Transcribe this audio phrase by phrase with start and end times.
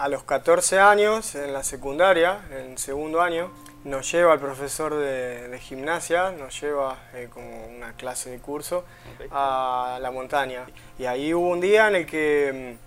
[0.00, 3.50] a los 14 años, en la secundaria, en segundo año,
[3.84, 8.84] nos lleva el profesor de, gimnasia, nos lleva eh, como una clase de curso
[9.30, 10.64] a la montaña.
[10.98, 12.78] Y ahí hubo un día en el que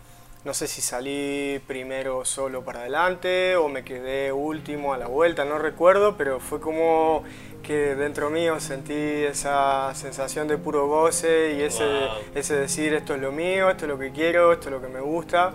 [0.44, 5.06] mm, no sé si salí primero solo para adelante o me quedé último a la
[5.06, 7.24] vuelta, no recuerdo, pero fue como
[7.62, 11.86] que dentro mío sentí esa sensación de puro goce y ese,
[12.34, 14.88] ese decir esto es lo mío, esto es lo que quiero, esto es lo que
[14.88, 15.54] me gusta.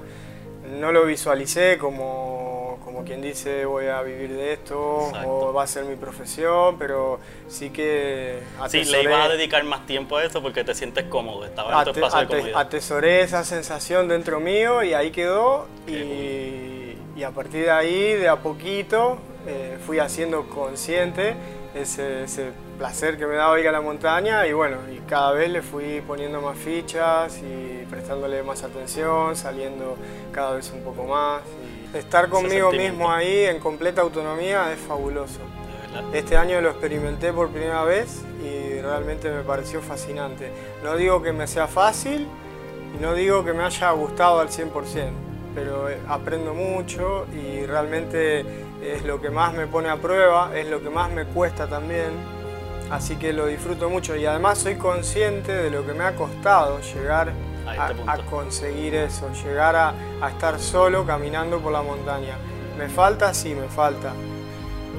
[0.69, 4.79] No lo visualicé como, como quien dice voy a vivir de esto
[5.25, 9.65] o va a ser mi profesión, pero sí que atesoré, Sí, le ibas a dedicar
[9.65, 12.59] más tiempo a eso porque te sientes cómodo, estaba en tu espacio.
[12.59, 18.29] Atesoré esa sensación dentro mío y ahí quedó y, y, a partir de ahí, de
[18.29, 21.35] a poquito, eh, fui haciendo consciente
[21.75, 25.51] ese, ese, placer que me daba ir a la montaña y bueno, y cada vez
[25.51, 29.97] le fui poniendo más fichas y prestándole más atención, saliendo
[30.33, 31.43] cada vez un poco más.
[31.93, 35.41] estar conmigo mismo ahí en completa autonomía es fabuloso.
[36.13, 40.51] Este año lo experimenté por primera vez y realmente me pareció fascinante.
[40.85, 42.27] No digo que me sea fácil
[42.97, 44.71] y no digo que me haya gustado al 100%,
[45.55, 48.45] pero eh, aprendo mucho y realmente
[48.83, 52.11] es lo que más me pone a prueba, es lo que más me cuesta también,
[52.91, 56.81] así que lo disfruto mucho y además soy consciente de lo que me ha costado
[56.81, 57.33] llegar
[57.67, 59.95] a, este conseguir eso, llegar a,
[60.29, 62.37] estar solo caminando por la montaña.
[62.79, 63.35] ¿Me falta?
[63.35, 64.13] Sí, me falta.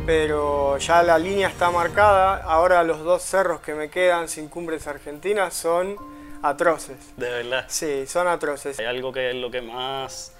[0.05, 4.87] Pero ya la línea está marcada, ahora los dos cerros que me quedan sin cumbres
[4.87, 5.95] argentinas son
[6.41, 6.97] atroces.
[7.15, 7.65] ¿De verdad?
[7.67, 8.79] Sí, son atroces.
[8.79, 10.33] Hay algo que es lo que más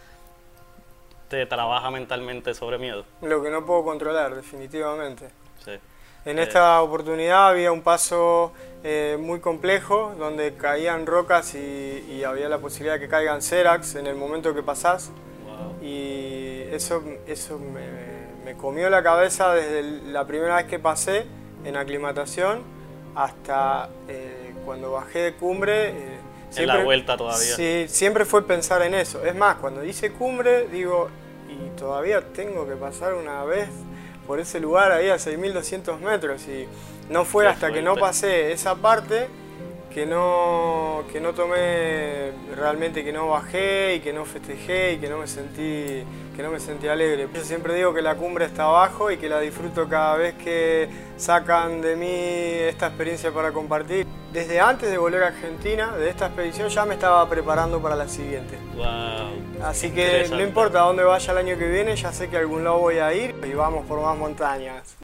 [1.29, 3.05] te trabaja mentalmente sobre miedo?
[3.21, 5.29] Lo que no puedo controlar, definitivamente.
[5.63, 5.71] Sí.
[6.25, 8.51] En esta oportunidad había un paso
[8.83, 14.05] eh, muy complejo donde caían rocas y, había la posibilidad de que caigan cerax en
[14.05, 15.11] el momento que pasás.
[15.81, 21.25] Y eso, eso me, comió la cabeza desde la primera vez que pasé
[21.63, 22.63] en aclimatación
[23.15, 25.89] hasta eh, cuando bajé de cumbre.
[25.89, 26.19] Eh,
[26.55, 27.55] en la vuelta todavía.
[27.55, 29.23] Sí, siempre fue pensar en eso.
[29.23, 31.09] Es más, cuando hice cumbre, digo,
[31.65, 33.69] y todavía tengo que pasar una vez
[34.25, 36.47] por ese lugar ahí a 6.200 metros.
[36.47, 36.67] Y
[37.09, 39.27] no fue hasta que no pasé esa parte
[39.93, 45.09] que no, que no tomé realmente, que no bajé y que no festejé y que
[45.09, 46.03] no me sentí,
[46.35, 47.27] que no me sentí alegre.
[47.33, 50.87] Yo siempre digo que la cumbre está abajo y que la disfruto cada vez que
[51.17, 54.05] sacan de mí esta experiencia para compartir.
[54.33, 58.07] Desde antes de volver a Argentina, de esta expedición, ya me estaba preparando para la
[58.07, 58.59] siguiente.
[58.75, 62.37] Wow, Así que no importa a dónde vaya el año que viene, ya sé que
[62.37, 64.97] a algún lado voy a ir y vamos por más montañas.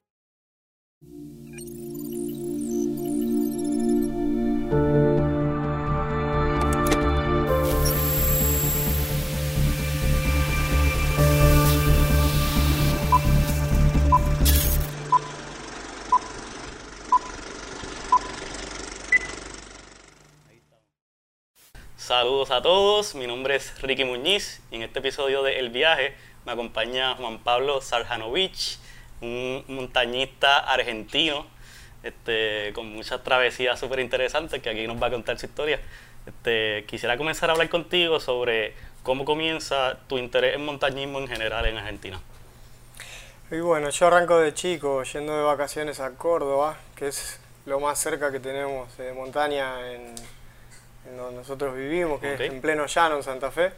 [22.05, 26.13] Saludos a todos, mi nombre es Ricky Muñiz y en este episodio de El Viaje
[26.45, 28.77] me acompaña Juan Pablo Sarjanovich,
[29.21, 31.47] un montañista argentino
[32.03, 35.79] este, con muchas travesías súper interesantes que aquí nos va a contar su historia.
[36.27, 41.65] Este, quisiera comenzar a hablar contigo sobre cómo comienza tu interés en montañismo en general
[41.65, 42.21] en Argentina.
[43.49, 47.97] Y bueno, yo arranco de chico yendo de vacaciones a Córdoba, que es lo más
[47.97, 50.13] cerca que tenemos de montaña en,
[51.15, 53.71] donde nosotros vivimos, que es en pleno llano en Santa Fe.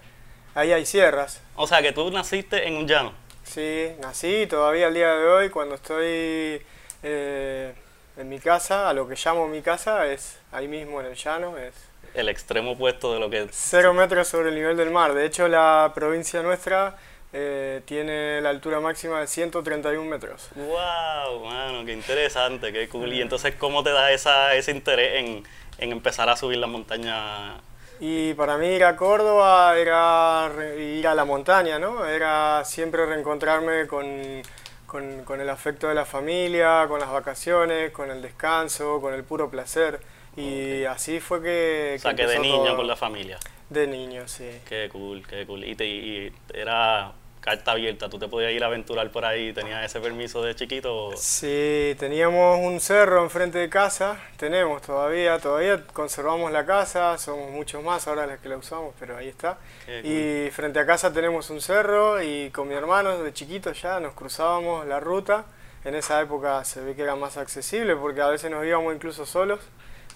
[0.55, 1.41] Ahí hay sierras.
[1.55, 3.13] O sea, que tú naciste en un llano.
[3.43, 6.61] Sí, nací todavía al día de hoy cuando estoy...
[7.03, 7.73] Eh,
[8.17, 11.57] en mi casa, a lo que llamo mi casa, es ahí mismo en el llano,
[11.57, 11.73] es...
[12.13, 13.47] El extremo opuesto de lo que...
[13.51, 15.13] Cero metros sobre el nivel del mar.
[15.13, 16.97] De hecho, la provincia nuestra
[17.39, 20.49] eh, tiene la altura máxima de 131 metros.
[20.55, 21.45] ¡Wow!
[21.45, 23.13] Mano, qué interesante, qué cool.
[23.13, 25.43] Y entonces, ¿cómo te da esa, ese interés en,
[25.77, 27.57] en empezar a subir la montaña?
[27.99, 30.49] Y para mí ir a Córdoba era
[30.79, 32.05] ir a la montaña, ¿no?
[32.07, 34.41] Era siempre reencontrarme con
[34.87, 39.23] con, con, el afecto de la familia, con las vacaciones, con el descanso, con el
[39.23, 39.99] puro placer.
[40.37, 41.95] Y así fue que...
[41.97, 43.37] O sea, que, de niño con la familia.
[43.69, 44.49] De niño, sí.
[44.67, 45.65] Qué cool, qué cool.
[45.65, 47.11] Y, te, y era
[47.47, 51.11] carta abierta, tú te podías ir a aventurar por ahí, ¿tenías ese permiso de chiquito?
[51.15, 57.81] Sí, teníamos un cerro enfrente de casa, tenemos todavía, todavía conservamos la casa, somos muchos
[57.81, 59.59] más ahora las que la usamos, pero ahí está.
[60.03, 64.13] y frente a casa tenemos un cerro y con mi hermano de chiquito ya nos
[64.13, 65.45] cruzábamos la ruta.
[65.85, 69.25] En esa época se ve que era más accesible porque a veces nos íbamos incluso
[69.25, 69.61] solos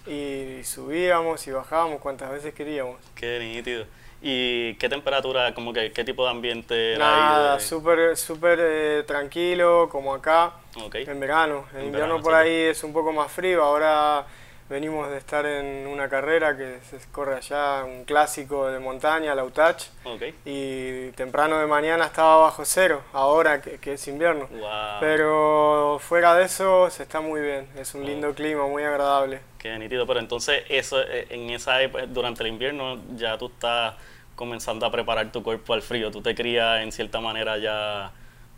[0.06, 2.98] y subíamos y bajábamos cuantas veces queríamos.
[3.16, 3.86] Qué nítido.
[4.24, 9.90] ¿Y qué temperatura, como que qué tipo de ambiente Nada, de- súper súper eh, tranquilo,
[9.92, 10.54] como acá,
[10.94, 11.66] en verano.
[11.74, 12.38] En, En invierno verano, por sí.
[12.40, 13.64] ahí es un poco más frío.
[13.64, 14.26] Ahora
[14.72, 19.44] venimos de estar en una carrera que se corre allá, un clásico de montaña, la
[19.44, 19.84] UTACH.
[20.06, 20.22] Ok.
[20.46, 24.48] Y temprano de mañana estaba bajo cero, ahora que, que es invierno.
[24.50, 24.70] Wow.
[25.02, 28.08] Pero fuera de eso se está muy bien, es un Oh.
[28.08, 29.42] lindo clima, muy agradable.
[29.60, 33.96] Qué nítido, pero entonces eso eh, en esa época, durante el invierno ya tú estás
[34.36, 36.10] comenzando a preparar tu cuerpo al frío.
[36.10, 38.12] ¿Tú te crías en cierta manera ya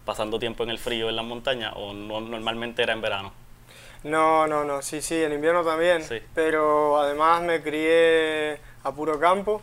[0.06, 3.34] pasando tiempo en el frío en las montañas o no, normalmente era en verano?
[4.04, 6.22] No, no, no, sí, sí, en invierno también, Sí.
[6.36, 9.62] pero además me crié a puro campo,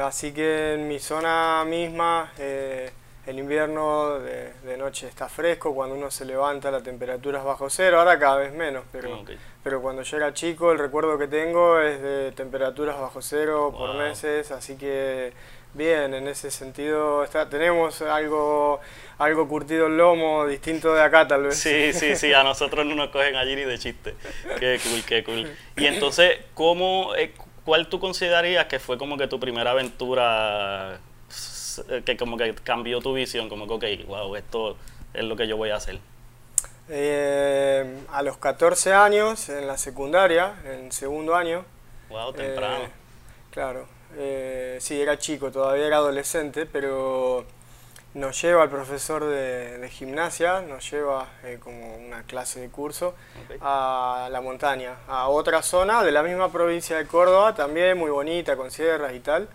[0.00, 2.90] así que en mi zona misma eh,
[3.26, 7.68] el invierno de, de noche está fresco, cuando uno se levanta la temperatura es bajo
[7.70, 9.24] cero, ahora cada vez menos, pero,
[9.62, 13.94] pero cuando yo era chico el recuerdo que tengo es de temperaturas bajo cero por
[13.96, 15.32] meses, así que
[15.74, 18.80] bien, en ese sentido está, tenemos algo,
[19.18, 21.58] algo curtido el lomo, distinto de acá tal vez.
[21.58, 24.14] Sí, sí, sí, a nosotros no nos cogen allí ni de chiste.
[24.58, 25.56] Qué cool, qué cool.
[25.76, 27.34] Y entonces, ¿cómo, eh,
[27.64, 30.98] ¿cuál tú considerarías que fue como que tu primera aventura
[31.88, 33.48] eh, que como que cambió tu visión?
[33.48, 34.76] Como que, ok, wow, esto
[35.12, 35.98] es lo que yo voy a hacer.
[36.88, 41.64] Eh, a los 14 años, en la secundaria, en segundo año.
[42.10, 42.84] Wow, temprano.
[42.84, 42.88] eh,
[43.50, 47.44] claro, eh, sí, era chico, todavía era adolescente, pero
[48.14, 53.14] nos lleva el profesor de, de gimnasia, nos lleva eh, como una clase de curso
[53.60, 58.56] a la montaña, a otra zona de la misma provincia de Córdoba, también muy bonita,
[58.56, 59.48] con sierras y tal.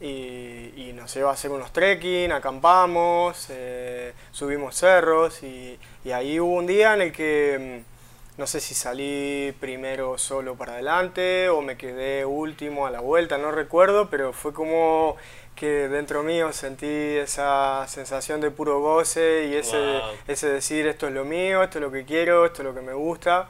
[0.00, 6.40] Y, y nos lleva a hacer unos trekking, acampamos, eh, subimos cerros y, y ahí
[6.40, 7.91] hubo un día en el que mm,
[8.38, 13.36] no sé si salí primero solo para adelante o me quedé último a la vuelta,
[13.38, 15.16] no recuerdo, pero fue como
[15.54, 20.00] que dentro mío sentí esa sensación de puro goce y ese, Wow.
[20.26, 22.80] ese decir esto es lo mío, esto es lo que quiero, esto es lo que
[22.80, 23.48] me gusta.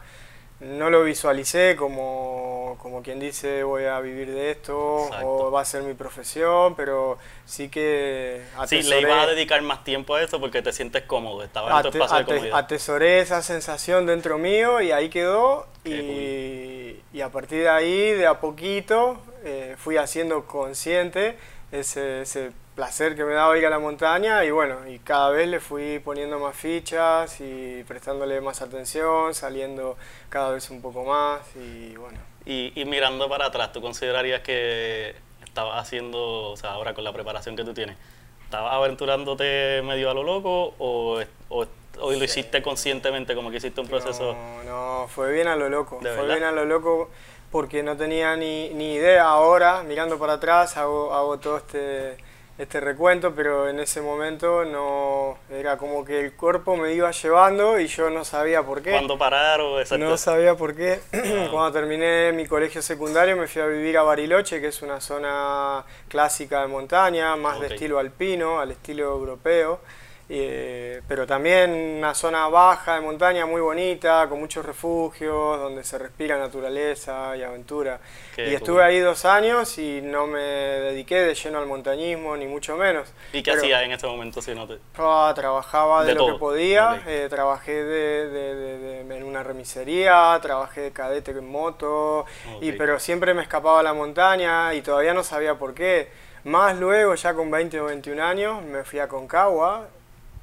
[0.63, 5.27] No lo visualicé como, como quien dice voy a vivir de esto Exacto.
[5.29, 9.61] o va a ser mi profesión, pero sí que Sí, le atesoré- ibas a dedicar
[9.63, 12.59] más tiempo a eso porque te sientes cómodo, estaba en tu espacio de comodidad.
[12.59, 18.27] atesoré esa sensación dentro mío y ahí quedó y, y a partir de ahí, de
[18.29, 21.37] a poquito, eh, fui haciendo consciente
[21.73, 25.49] ese, ese placer que me daba ir a la montaña y bueno, y cada vez
[25.49, 29.97] le fui poniendo más fichas y prestándole más atención, saliendo
[30.29, 32.19] cada vez un poco más y bueno.
[32.45, 35.15] Y, y mirando para atrás, ¿tú considerarías que
[35.45, 37.97] estabas haciendo, o sea, ahora con la preparación que tú tienes,
[38.45, 41.21] estabas aventurándote medio a lo loco o,
[41.51, 41.67] o,
[42.01, 44.35] o lo hiciste conscientemente, como que hiciste un proceso?
[44.35, 44.63] No,
[45.03, 45.99] no, fue bien a lo loco.
[46.03, 46.37] ¿De fue verdad?
[46.37, 47.11] bien a lo loco
[47.51, 52.17] porque no tenía ni, ni idea ahora, mirando para atrás, hago, hago todo este,
[52.59, 57.81] este recuento, pero en ese momento no era como que el cuerpo me iba llevando
[57.81, 58.91] y yo no sabía por qué.
[58.91, 60.05] ¿Cuándo parar o exacto?
[60.05, 61.01] No sabía por qué.
[61.51, 65.85] Cuando terminé mi colegio secundario me fui a vivir a Bariloche, que es una zona
[66.09, 67.63] clásica de montaña, más Ok.
[67.63, 69.81] de estilo alpino, al estilo europeo.
[70.29, 75.99] Eh, pero también una zona baja de montaña muy bonita, con muchos refugios, donde se
[75.99, 78.01] respira naturaleza y aventura.
[78.35, 78.55] Qué y cool.
[78.55, 83.13] estuve ahí dos años y no me dediqué de lleno al montañismo, ni mucho menos.
[83.33, 84.79] ¿Y qué Pero- hacías en ese momento si no te...?
[84.99, 87.01] Ah, trabajaba de, De lo que todo, podía, ok.
[87.07, 92.25] eh, trabajé de, de- en una remisería, trabajé de cadete en moto,
[92.61, 92.77] y, Ok.
[92.79, 96.09] pero siempre me escapaba a la montaña y todavía no sabía por qué.
[96.45, 99.87] Más luego, ya con 20 o 21 años, me fui a Concagua,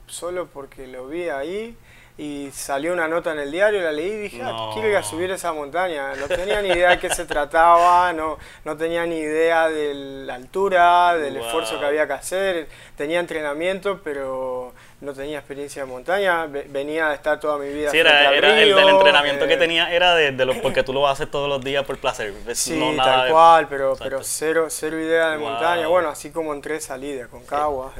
[0.09, 1.75] solo porque lo vi ahí
[2.17, 5.03] y salió una nota en el diario, la leí y dije, ah, quiero ir a
[5.03, 6.15] subir esa montaña.
[6.15, 9.93] No tenía ni idea de qué se trataba, no, no tenía ni idea de
[10.25, 11.45] la altura, del Wow.
[11.45, 12.67] esfuerzo que había que hacer.
[12.97, 16.45] Tenía entrenamiento, pero no tenía experiencia en montaña.
[16.47, 19.57] Ve- Venía de estar toda mi vida Sí, era, era el del entrenamiento que eh,
[19.57, 22.33] tenía era de, de lo, porque tú lo haces todos los días por placer.
[22.53, 24.03] Sí, no nada tal de- cual, pero, Exacto.
[24.03, 25.49] pero cero, cero idea de Wow.
[25.49, 25.87] montaña.
[25.87, 27.93] Bueno, así como entré salí de Concagua.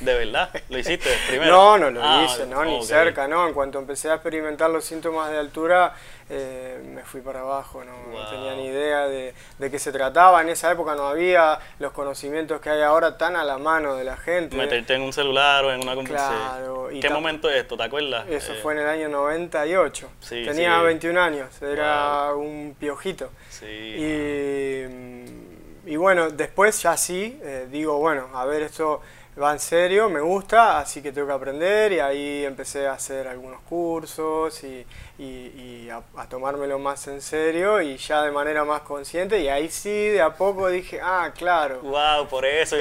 [0.00, 0.50] ¿De verdad?
[0.68, 1.52] ¿Lo hiciste primero?
[1.52, 2.82] No, no lo Ah, hice, no, ni ok.
[2.84, 3.46] cerca, no.
[3.46, 5.92] En cuanto empecé a experimentar los síntomas de altura,
[6.28, 7.92] eh, me fui para abajo, no,
[8.30, 10.42] tenía ni idea de, de qué se trataba.
[10.42, 14.04] En esa época no había los conocimientos que hay ahora tan a la mano de
[14.04, 14.56] la gente.
[14.56, 16.56] Meterte en un celular o en una computadora.
[16.58, 17.76] Claro, ¿Qué momento es esto?
[17.76, 18.26] ¿Te acuerdas?
[18.28, 20.08] Eso Eh, fue en el año 98.
[20.20, 20.84] Sí, Tenía sí.
[20.84, 23.30] 21 años, era un piojito.
[23.48, 23.66] Sí.
[23.66, 29.00] Y, y bueno, después ya sí, eh, digo, bueno, a ver, esto
[29.40, 33.28] va en serio, me gusta, así que tengo que aprender y ahí empecé a hacer
[33.28, 34.86] algunos cursos y,
[35.18, 40.08] y, a, tomármelo más en serio y ya de manera más consciente y ahí sí
[40.08, 41.80] de a poco dije, ah, claro.
[41.82, 42.76] Wow, por eso.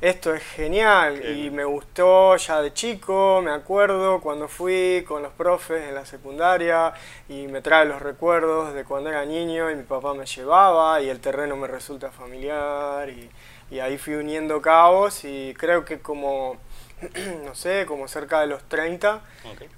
[0.00, 5.32] esto es genial y me gustó ya de chico, me acuerdo cuando fui con los
[5.32, 6.94] profes en la secundaria
[7.28, 11.10] y me trae los recuerdos de cuando era niño y mi papá me llevaba y
[11.10, 13.28] el terreno me resulta familiar y,
[13.70, 16.56] y ahí fui uniendo cabos y creo que como,
[17.44, 19.20] no sé, como cerca de los 30,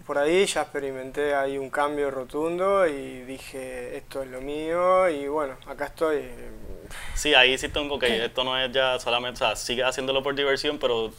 [0.06, 5.26] por ahí ya experimenté ahí un cambio rotundo y dije, esto es lo mío y
[5.28, 6.24] bueno, acá estoy.
[7.14, 10.34] Sí, ahí sí tengo que esto no es ya solamente, o sea, sigue haciéndolo por
[10.34, 11.12] diversión, pero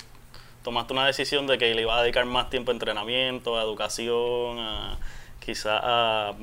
[0.63, 4.60] tomaste una decisión de que le iba a dedicar más tiempo a entrenamiento, a educación,
[4.60, 4.98] a
[5.40, 6.34] quizá a,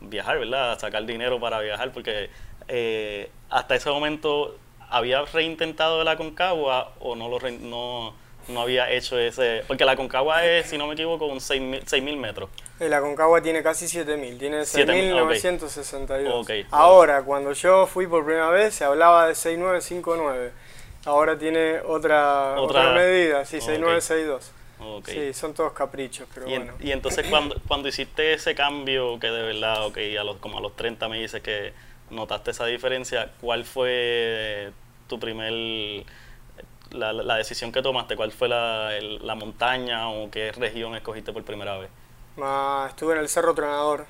[0.00, 0.72] viajar, ¿verdad?
[0.72, 2.30] A sacar dinero para viajar, porque
[2.68, 4.56] eh, hasta ese momento
[4.90, 8.14] había reintentado la Concagua o no lo no,
[8.48, 12.50] no había hecho ese porque la Concagua es si no me equivoco un 6000 metros.
[12.80, 16.66] Eh, la Concagua tiene casi 7000 tiene 6962 okay.
[16.70, 20.52] ahora cuando yo fui por primera vez se hablaba de 6959
[21.06, 24.52] ahora tiene otra, otra, medida sí 6962
[25.06, 26.74] Sí, son todos caprichos, pero y bueno.
[26.78, 30.60] y entonces cuando, cuando hiciste ese cambio, que de verdad, ok, a los, como a
[30.60, 31.72] los 30 me dices que
[32.10, 34.72] notaste esa diferencia, ¿cuál fue
[35.08, 35.52] tu primer,
[36.90, 38.16] la, la decisión que tomaste?
[38.16, 41.90] ¿Cuál fue la, la, montaña o qué región escogiste por primera vez?
[42.88, 44.06] estuve en el Cerro Tronador.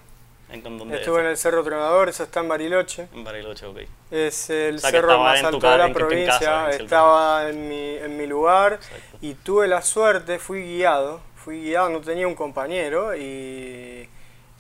[0.49, 3.09] ¿En dónde Estuve en el Cerro Tronador, eso está en Bariloche.
[3.13, 3.79] En Bariloche, ok.
[4.13, 8.79] Es el cerro más alto de la provincia, estaba en mi, en mi lugar
[9.21, 14.09] y tuve la suerte, fui guiado, fui guiado, no tenía un compañero y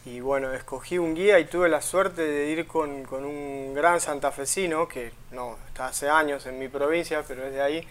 [0.07, 4.01] y bueno, escogí un guía y tuve la suerte de ir con, con un gran
[4.01, 7.89] santafesino, que no, está hace años en mi provincia, pero es de ahí,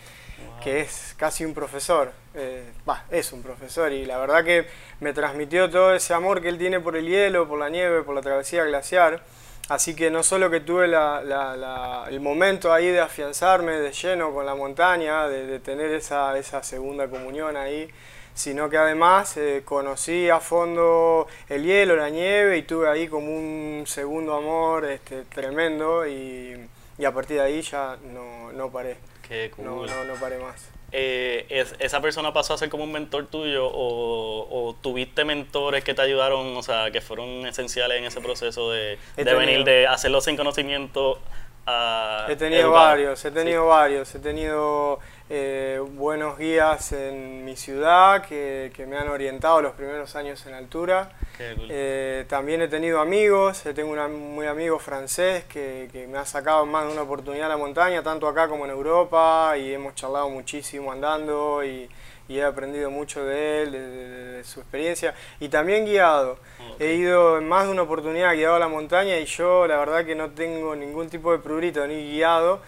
[0.64, 2.14] que es casi un profesor.
[2.34, 4.66] Eh, va, es un profesor y la verdad que
[5.02, 8.16] me transmitió todo ese amor que él tiene por el hielo, por la nieve, por
[8.16, 9.22] la travesía glaciar.
[9.68, 14.34] Así que no solo que tuve la, la, el momento ahí de afianzarme de lleno
[14.34, 17.90] con la montaña, de, de tener esa, esa segunda comunión ahí,
[18.36, 23.36] sino que además eh, conocí a fondo el hielo, la nieve y tuve ahí como
[23.36, 28.98] un segundo amor este, tremendo y, y a partir de ahí ya no, no paré.
[29.28, 29.66] Qué cool.
[29.66, 30.70] No, no, no paré más.
[30.92, 35.84] Eh, es, ¿Esa persona pasó a ser como un mentor tuyo o, o, tuviste mentores
[35.84, 39.88] que te ayudaron, o sea, que fueron esenciales en ese proceso de, de venir, de
[39.88, 41.20] hacerlo sin conocimiento
[41.66, 42.28] a...
[42.30, 48.72] He tenido varios, he tenido varios, he tenido eh, buenos guías en mi ciudad que,
[48.88, 51.14] me han orientado los primeros años en altura.
[51.40, 56.68] Eh, también he tenido amigos, tengo un muy amigo francés que, que, me ha sacado
[56.68, 60.30] más de una oportunidad a la montaña, tanto acá como en Europa, y hemos charlado
[60.30, 61.90] muchísimo andando y,
[62.28, 66.38] he aprendido mucho de él, de, su experiencia, y también guiado.
[66.80, 70.06] He ido en más de una oportunidad guiado a la montaña y yo la verdad
[70.06, 72.62] que no tengo ningún tipo de prurito ni guiado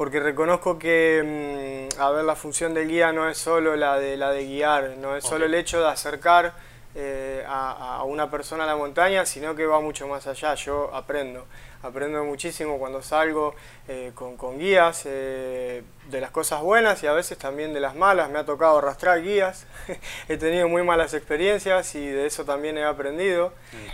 [0.00, 4.16] porque reconozco que, mm, a ver, la función del guía no es solo la de,
[4.16, 6.54] la de guiar, no es solo el hecho de acercar
[6.94, 11.44] eh, a, una persona a la montaña, sino que va mucho más allá, yo aprendo
[11.82, 13.54] aprendo muchísimo cuando salgo
[13.88, 17.94] eh, con, con, guías, eh, de las cosas buenas y a veces también de las
[17.94, 18.30] malas.
[18.30, 19.66] Me ha tocado arrastrar guías,
[20.28, 23.52] he tenido muy malas experiencias y de eso también he aprendido.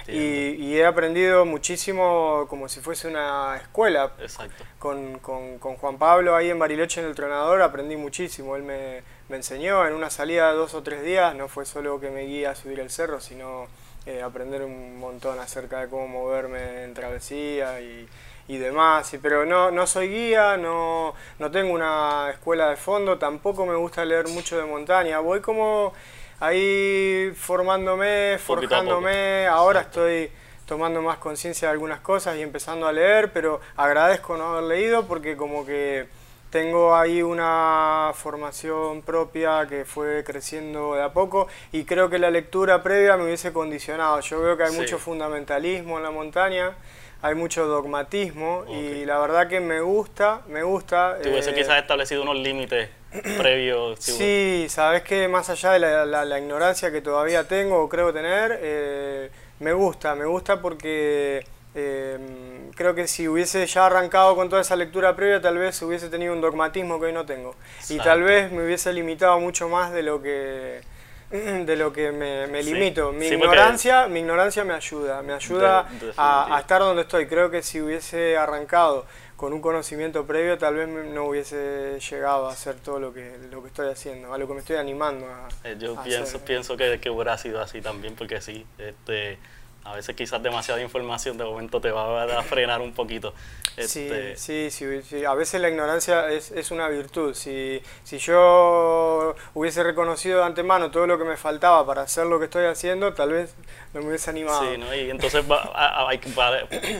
[0.09, 4.13] Y, he aprendido muchísimo como si fuese una escuela.
[4.21, 4.65] Exacto.
[4.79, 8.57] Con, con, con, Juan Pablo ahí en Bariloche en el Tronador aprendí muchísimo.
[8.57, 11.99] Él me, me enseñó en una salida de dos o tres días, no fue solo
[11.99, 13.69] que me guía a subir el cerro, sino
[14.07, 18.09] eh, aprender un montón acerca de cómo moverme en travesía y,
[18.49, 19.13] y demás.
[19.13, 23.75] Y, pero no, no soy guía, no, no tengo una escuela de fondo, tampoco me
[23.75, 25.19] gusta leer mucho de montaña.
[25.19, 25.93] Voy como
[26.41, 29.47] ahí formándome, forjándome.
[29.47, 30.31] Ahora estoy
[30.67, 35.07] tomando más conciencia de algunas cosas y empezando a leer, pero agradezco no haber leído
[35.07, 36.09] porque como que
[36.57, 42.31] tengo ahí una formación propia que fue creciendo de a poco y creo que la
[42.31, 44.21] lectura previa me hubiese condicionado.
[44.21, 46.73] Yo veo que hay mucho fundamentalismo en la montaña,
[47.21, 51.19] hay mucho dogmatismo y la verdad que me gusta, me gusta.
[51.23, 52.89] Te hubiese eh, quizás establecido unos límites
[53.37, 53.99] previos.
[54.01, 59.31] sí, sabes que más allá de la, ignorancia que todavía tengo o creo tener, eh,
[59.61, 61.45] me gusta, me gusta porque
[61.79, 66.09] Em, creo que si hubiese ya arrancado con toda esa lectura previa, tal vez hubiese
[66.09, 67.55] tenido un dogmatismo que hoy no tengo.
[67.91, 70.81] Y tal vez me hubiese limitado mucho más de lo que
[71.31, 73.13] de lo que me, limito.
[73.13, 77.27] Mi ignorancia, mi ignorancia me ayuda, me ayuda a, estar donde estoy.
[77.27, 79.05] Creo que si hubiese arrancado
[79.37, 83.61] con un conocimiento previo tal vez no hubiese llegado a hacer todo lo que, lo
[83.61, 86.99] que estoy haciendo, a lo que me estoy animando a, eh, Yo pienso, pienso que,
[87.01, 89.39] que hubiera sido así también, porque sí, este
[89.87, 93.33] a veces quizás demasiada información de momento te va a frenar un poquito.
[93.77, 94.37] Este...
[94.37, 97.35] Sí, sí, sí, a veces la ignorancia es, es una virtud.
[97.35, 102.39] Si, si yo hubiese reconocido de antemano todo lo que me faltaba para hacer lo
[102.39, 103.55] que estoy haciendo, tal vez
[103.95, 104.63] no me hubiese animado.
[104.69, 104.93] Sí, ¿no?
[104.95, 106.19] y entonces hay,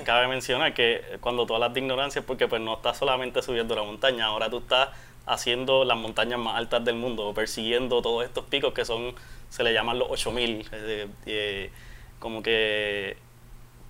[0.05, 3.75] cabe mencionar que cuando tú hablas de ignorancia es porque pues no estás solamente subiendo
[3.75, 4.91] la montaña, ahora tú estás
[5.27, 9.13] haciendo las montañas más altas del mundo, persiguiendo todos estos picos que son,
[9.49, 10.69] se le llaman los 8000.
[10.73, 11.71] Eh, eh,
[12.19, 13.17] como que,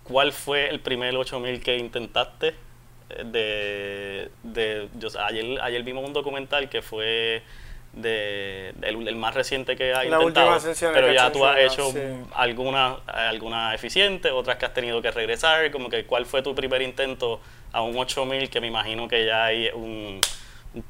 [0.04, 2.54] ¿cuál fue el primer 8000 que intentaste?
[3.24, 7.42] De, de yo, ayer, ayer vimos un documental que fue
[7.96, 10.58] de, el, más reciente que ha intentado,
[10.92, 11.92] pero ya tú has hecho
[12.34, 16.82] algunas alguna eficientes, otras que has tenido que regresar, como que cuál fue tu primer
[16.82, 17.40] intento
[17.72, 20.20] a un 8000 que me imagino que ya hay un,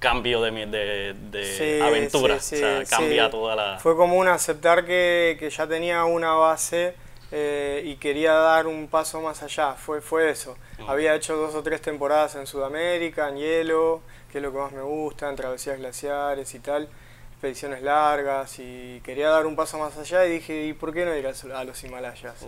[0.00, 3.78] cambio de, de, de aventura, o sea, cambia toda la...
[3.78, 6.96] Fue como un aceptar que, que ya tenía una base
[7.32, 10.56] eh, y quería dar un paso más allá, fue, fue eso.
[10.86, 14.72] Había hecho dos o tres temporadas en Sudamérica, en hielo, que es lo que más
[14.72, 16.88] me gusta, en travesías glaciares y tal,
[17.32, 21.16] expediciones largas, y quería dar un paso más allá y dije, ¿y por qué no
[21.16, 22.46] ir a, los Himalayas?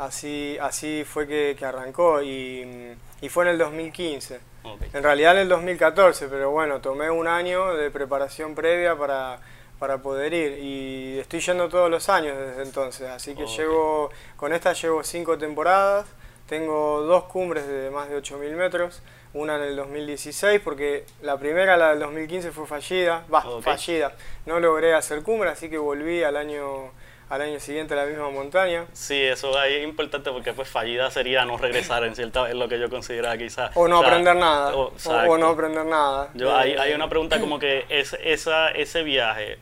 [0.00, 4.40] Así, así fue que, arrancó y, y, fue en el 2015.
[4.92, 9.38] En realidad en el 2014, pero bueno, tomé un año de preparación previa para
[9.78, 14.52] para poder ir y estoy yendo todos los años desde entonces, así que llevo, con
[14.52, 16.06] esta llevo cinco temporadas,
[16.48, 19.02] tengo dos cumbres de más de 8.000 metros,
[19.34, 24.14] una en el 2016 porque la primera, la del 2015 fue fallida, va, fallida,
[24.46, 26.90] no logré hacer cumbre, así que volví al año
[27.28, 28.86] al año siguiente a la misma montaña.
[28.92, 32.68] Sí, eso ahí es importante porque pues fallida sería no regresar en cierta es lo
[32.68, 33.70] que yo consideraba quizás.
[33.74, 34.74] O no aprender nada.
[34.74, 36.30] O, no aprender nada.
[36.34, 39.58] Yo, hay, hay una pregunta como que es, esa, ese viaje,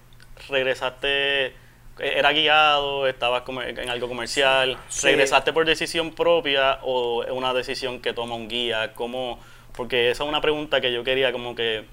[0.49, 1.55] regresaste,
[1.99, 8.35] era guiado, estabas en algo comercial, regresaste por decisión propia o una decisión que toma
[8.35, 9.39] un guía, ¿cómo?
[9.75, 11.85] Porque esa es una pregunta que yo quería como que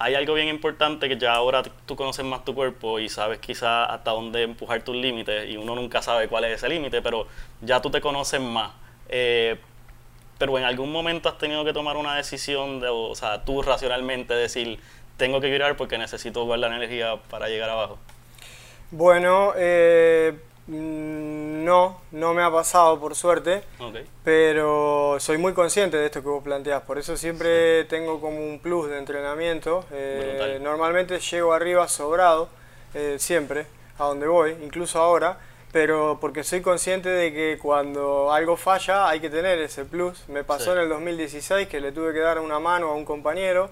[0.00, 3.84] hay algo bien importante que ya ahora tú conoces más tu cuerpo y sabes quizá
[3.84, 7.26] hasta dónde empujar tus límites y uno nunca sabe cuál es ese límite, pero
[7.60, 8.70] ya tú te conoces más.
[9.08, 9.58] Eh,
[10.38, 14.34] pero en algún momento has tenido que tomar una decisión, de, o sea, tú racionalmente
[14.34, 14.78] decir,
[15.18, 17.98] tengo que virar porque necesito guardar energía para llegar abajo?
[18.90, 20.32] Bueno, eh,
[20.68, 23.62] mm, no, no me ha pasado por suerte,
[24.24, 28.60] pero soy muy consciente de esto que vos planteás, por eso siempre tengo como un
[28.60, 29.84] plus de entrenamiento.
[29.92, 32.48] Eh, normalmente llego arriba sobrado,
[32.94, 33.66] eh, siempre,
[33.98, 35.38] a donde voy, incluso ahora,
[35.72, 40.28] pero porque soy consciente de que cuando algo falla hay que tener ese plus.
[40.28, 43.68] Me pasó en el 2016 que le tuve que dar una mano a un compañero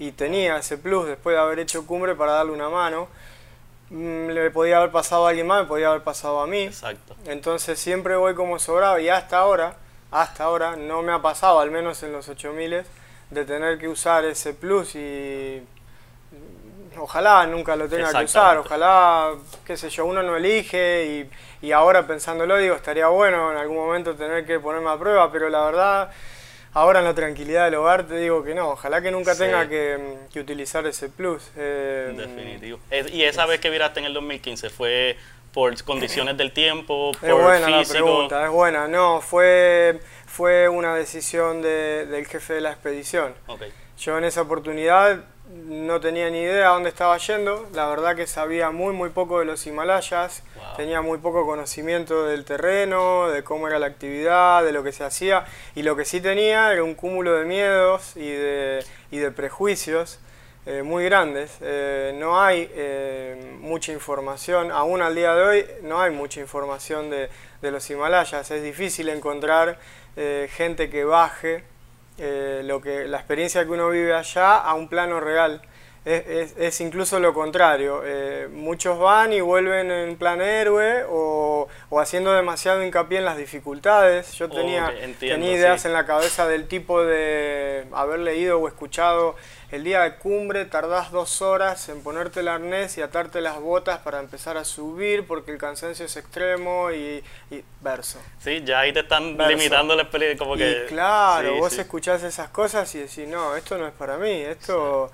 [0.00, 3.06] y tenía ese plus después de haber hecho cumbre para darle una mano.
[3.90, 6.62] Mm, le podía haber pasado a alguien más, me podía haber pasado a mí.
[6.62, 7.14] Exacto.
[7.26, 9.76] Entonces siempre voy como sobrado y hasta ahora,
[10.10, 12.82] hasta ahora no me ha pasado, al menos en los 8000,
[13.28, 15.62] de tener que usar ese plus y
[16.98, 19.34] ojalá nunca lo tenga que usar, ojalá,
[19.66, 21.28] qué sé yo, uno no elige
[21.60, 25.30] y, y ahora pensándolo digo, estaría bueno en algún momento tener que ponerme a prueba,
[25.30, 26.10] pero la verdad
[26.72, 30.18] Ahora en la tranquilidad del hogar te digo que no, ojalá que nunca tenga que,
[30.38, 31.50] utilizar ese plus.
[31.56, 32.78] Eh, Definitivo.
[33.12, 35.16] ¿Y esa vez que viraste en el 2015 fue
[35.52, 38.86] por condiciones del tiempo, por es buena La pregunta, es buena.
[38.86, 43.34] No, fue, fue una decisión del jefe de la expedición.
[43.98, 48.26] Yo en esa oportunidad no tenía ni idea a dónde estaba yendo, la verdad que
[48.26, 50.42] sabía muy muy poco de los Himalayas,
[50.76, 55.02] tenía muy poco conocimiento del terreno, de cómo era la actividad, de lo que se
[55.02, 59.30] hacía, y lo que sí tenía era un cúmulo de miedos y de, y de
[59.32, 60.20] prejuicios
[60.66, 61.56] eh, muy grandes.
[61.60, 67.10] Eh, no hay eh, mucha información, aún al día de hoy no hay mucha información
[67.10, 67.28] de,
[67.60, 69.78] de los Himalayas, es difícil encontrar
[70.50, 71.64] gente que baje
[72.18, 75.62] eh, lo que, la experiencia que uno vive allá a un plano real.
[76.02, 78.02] Es, incluso lo contrario.
[78.04, 81.68] Eh, muchos van y vuelven en plan héroe o,
[81.98, 84.32] haciendo demasiado hincapié en las dificultades.
[84.32, 89.36] Yo tenía, tenía ideas en la cabeza del tipo de haber leído o escuchado
[89.70, 94.00] el día de cumbre tardás dos horas en ponerte el arnés y atarte las botas
[94.00, 97.22] para empezar a subir porque el cansancio es extremo y,
[97.80, 98.20] verso.
[98.40, 100.38] Sí, ya ahí te están limitando la experiencia.
[100.38, 104.30] Como que, claro, vos escuchás esas cosas y decís, no, esto no es para mí,
[104.30, 105.10] esto...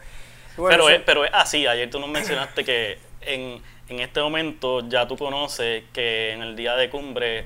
[0.56, 5.06] pero, es, pero es así, ayer tú nos mencionaste que en, en este momento ya
[5.06, 7.44] tú conoces que en el día de cumbre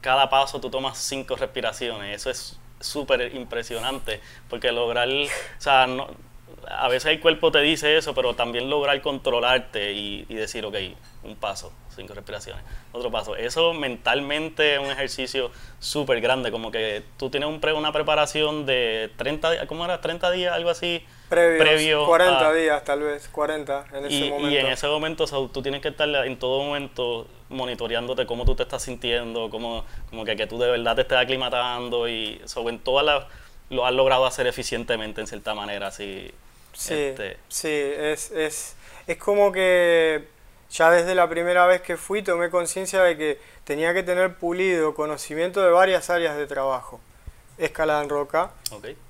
[0.00, 6.08] cada paso tú tomas cinco respiraciones, eso es súper impresionante, porque lograr, o sea, no,
[6.68, 10.76] a veces el cuerpo te dice eso, pero también lograr controlarte y, y decir, ok,
[11.22, 13.36] un paso, cinco respiraciones, otro paso.
[13.36, 19.12] Eso mentalmente es un ejercicio súper grande, como que tú tienes un una preparación de
[19.16, 20.00] 30 ¿cómo era?
[20.00, 21.04] 30 días, algo así.
[21.28, 24.50] previo 40 días tal vez, 40 en ese y, momento.
[24.50, 28.62] Y en ese momento tú tienes que estar en todo momento monitoreándote cómo tú te
[28.62, 32.80] estás sintiendo, cómo, como que, que tú de verdad te estés aclimatando y sobre en
[32.80, 33.24] todas las
[33.70, 35.86] lo has logrado hacer eficientemente en cierta manera.
[35.86, 36.30] Así,
[36.80, 37.36] sí, este.
[37.48, 38.74] sí es, es,
[39.06, 40.26] es como que
[40.70, 44.94] ya desde la primera vez que fui tomé conciencia de que tenía que tener pulido
[44.94, 47.00] conocimiento de varias áreas de trabajo.
[47.58, 48.52] Escalada en roca,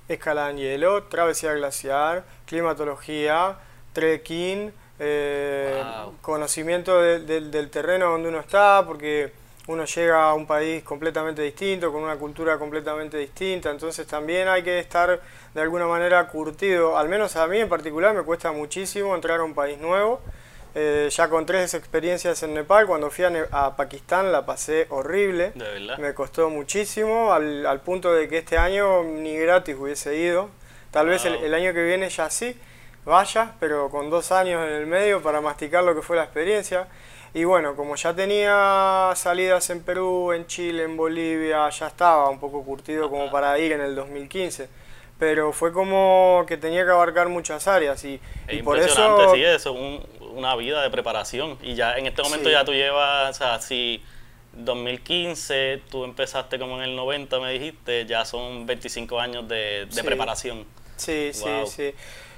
[0.09, 3.57] escalada en hielo, travesía glaciar, climatología,
[3.93, 5.81] trekking, eh,
[6.21, 9.31] conocimiento del terreno donde uno está, porque
[9.71, 14.63] uno llega a un país completamente distinto, con una cultura completamente distinta, entonces también hay
[14.63, 15.19] que estar
[15.53, 19.43] de alguna manera curtido, al menos a mí en particular me cuesta muchísimo entrar a
[19.43, 20.21] un país nuevo
[20.73, 25.51] eh, ya con tres experiencias en Nepal, cuando fui a, Pakistán la pasé horrible.
[25.99, 30.49] Me costó muchísimo, al, punto de que este año ni gratis hubiese ido.
[30.91, 32.57] Tal vez el, año que viene ya sí,
[33.05, 36.87] vaya, pero con dos años en el medio para masticar lo que fue la experiencia.
[37.33, 42.39] Y bueno, como ya tenía salidas en Perú, en Chile, en Bolivia, ya estaba un
[42.39, 44.81] poco curtido como para ir en el 2015
[45.21, 49.71] pero fue como que tenía que abarcar muchas áreas y, y por eso sí eso
[49.71, 53.59] un, una vida de preparación y ya en este momento ya tú llevas, o sea,
[53.61, 54.03] si
[54.53, 60.65] 2015 tú empezaste como en el 90 me dijiste, ya son 25 años de, preparación.
[60.97, 61.93] Sí, sí, sí.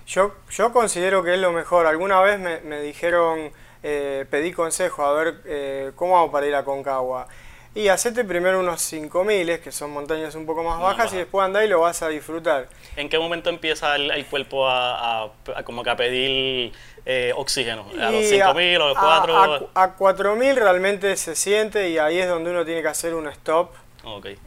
[0.06, 1.86] Yo, yo considero que es lo mejor.
[1.86, 3.52] Alguna vez me, me dijeron,
[3.84, 7.28] eh, pedí consejo, a ver eh, cómo hago para ir a Concagua.
[7.76, 11.66] Y hacete primero unos 5000, que son montañas un poco más bajas, y después andá
[11.66, 12.68] y lo vas a disfrutar.
[12.96, 15.32] ¿En qué momento empieza el, cuerpo a,
[15.64, 16.72] como que a pedir
[17.04, 17.88] eh, oxígeno?
[18.00, 19.70] ¿A los 5000 o a los 4?
[19.74, 23.28] A, a 4000 realmente se siente y ahí es donde uno tiene que hacer un
[23.28, 23.72] stop.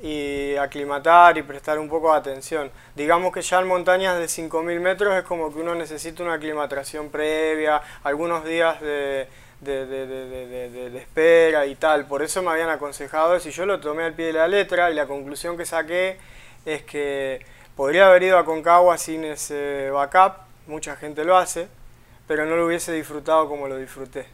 [0.02, 2.70] Y aclimatar y prestar un poco de atención.
[2.94, 7.10] Digamos que ya en montañas de 5.000 metros es como que uno necesita una aclimatación
[7.10, 9.26] previa, algunos días de,
[9.60, 12.06] de, de, espera y tal.
[12.06, 14.90] Por eso me habían aconsejado eso y yo lo tomé al pie de la letra
[14.90, 16.18] y la conclusión que saqué
[16.66, 20.34] es que podría haber ido a Concagua sin ese backup,
[20.66, 21.68] mucha gente lo hace,
[22.26, 24.26] pero no lo hubiese disfrutado como lo disfruté.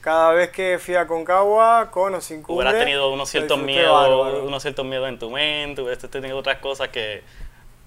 [0.00, 4.42] Cada vez que fui a Concagua, con o sin cubre, Hubieras tenido unos ciertos miedos,
[4.42, 7.22] unos ciertos miedos en tu mente, hubieras tenido otras cosas que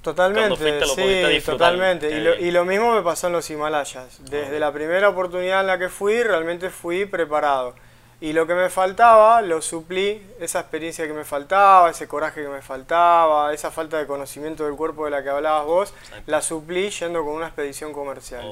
[0.01, 2.09] Totalmente, sí, totalmente.
[2.09, 4.21] Y lo, y lo, mismo me pasó en los Himalayas.
[4.29, 7.75] Desde la primera oportunidad en la que fui, realmente fui preparado.
[8.19, 12.49] Y lo que me faltaba, lo suplí, esa experiencia que me faltaba, ese coraje que
[12.49, 15.93] me faltaba, esa falta de conocimiento del cuerpo de la que hablabas vos,
[16.25, 18.43] la suplí yendo con una expedición comercial.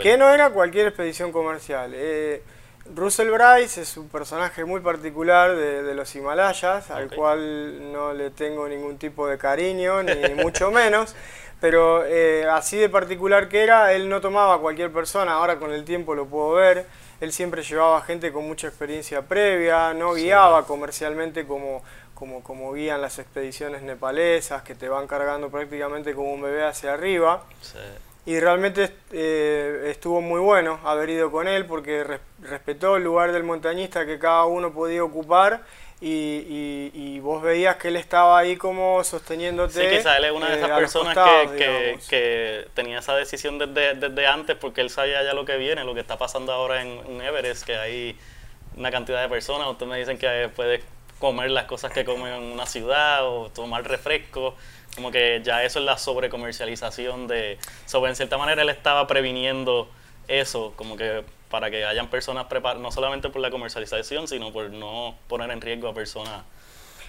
[0.00, 1.92] Que no era cualquier expedición comercial.
[1.94, 2.42] Eh,
[2.94, 8.66] Russell Bryce es un personaje muy particular de, los Himalayas, al cual no le tengo
[8.66, 11.14] ningún tipo de cariño, ni mucho menos,
[11.60, 15.84] pero eh, así de particular que era, él no tomaba cualquier persona, ahora con el
[15.84, 16.86] tiempo lo puedo ver,
[17.20, 21.82] él siempre llevaba gente con mucha experiencia previa, no guiaba comercialmente como,
[22.14, 26.94] como, como guían las expediciones nepalesas, que te van cargando prácticamente como un bebé hacia
[26.94, 27.44] arriba.
[28.26, 32.04] Y realmente eh, estuvo muy bueno haber ido con él porque
[32.42, 35.62] respetó el lugar del montañista que cada uno podía ocupar
[36.00, 39.72] y, y, vos veías que él estaba ahí como sosteniéndote.
[39.72, 43.58] Sí, quizá él es una de esas eh, personas que, que, que, tenía esa decisión
[43.58, 46.82] desde, desde, antes porque él sabía ya lo que viene, lo que está pasando ahora
[46.82, 48.16] en, en Everest, que hay
[48.76, 49.68] una cantidad de personas.
[49.68, 50.82] Ustedes me dicen que puedes
[51.18, 54.54] comer las cosas que comen en una ciudad o tomar refresco
[54.96, 57.58] como que ya eso es la sobrecomercialización de...
[57.84, 59.88] Sobre, en cierta manera él estaba previniendo
[60.26, 64.70] eso, como que para que hayan personas preparadas, no solamente por la comercialización, sino por
[64.70, 66.42] no poner en riesgo a personas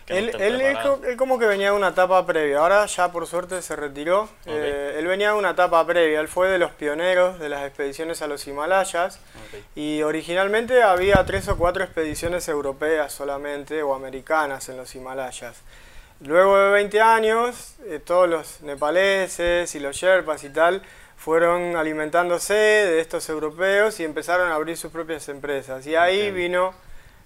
[0.08, 3.76] que él, él, como que venía de una etapa previa, ahora ya por suerte se
[3.76, 4.30] retiró.
[4.46, 8.22] Eh, él venía de una etapa previa, él fue de los pioneros de las expediciones
[8.22, 9.20] a los Himalayas.
[9.76, 15.58] Y originalmente había tres o cuatro expediciones europeas solamente o americanas en los Himalayas.
[16.22, 20.82] Luego de 20 años, eh, todos los nepaleses y los sherpas y tal
[21.18, 25.86] fueron alimentándose de estos europeos y empezaron a abrir sus propias empresas.
[25.86, 26.74] Y ahí vino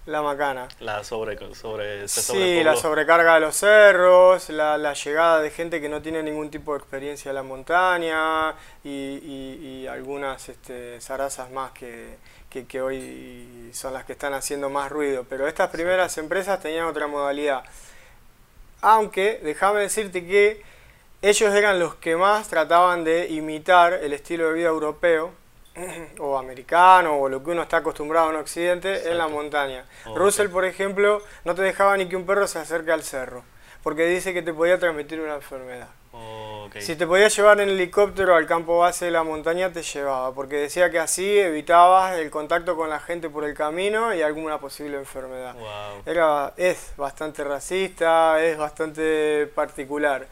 [0.06, 0.68] la macana.
[0.80, 5.90] La sobre, sobre Sí, la sobrecarga de los cerros, la, la, llegada de gente que
[5.90, 11.72] no tiene ningún tipo de experiencia en la montaña y, y, algunas este, zarazas más
[11.72, 12.18] que,
[12.50, 15.26] que, que, hoy son las que están haciendo más ruido.
[15.30, 17.64] Pero estas primeras empresas tenían otra modalidad
[18.82, 20.64] Aunque, déjame decirte que
[21.22, 25.32] ellos eran los que más trataban de imitar el estilo de vida europeo
[26.20, 29.86] o americano o lo que uno está acostumbrado en Occidente en la montaña.
[30.16, 33.44] Russell, por ejemplo, no te dejaba ni que un perro se acerque al cerro,
[33.84, 35.90] porque dice que te podía transmitir una enfermedad.
[36.80, 40.56] Si te podía llevar en helicóptero al campo base de la montaña, te llevaba, porque
[40.56, 44.98] decía que así evitabas el contacto con la gente por el camino y alguna posible
[44.98, 45.56] enfermedad.
[46.06, 50.28] Era, es bastante racista, es bastante particular.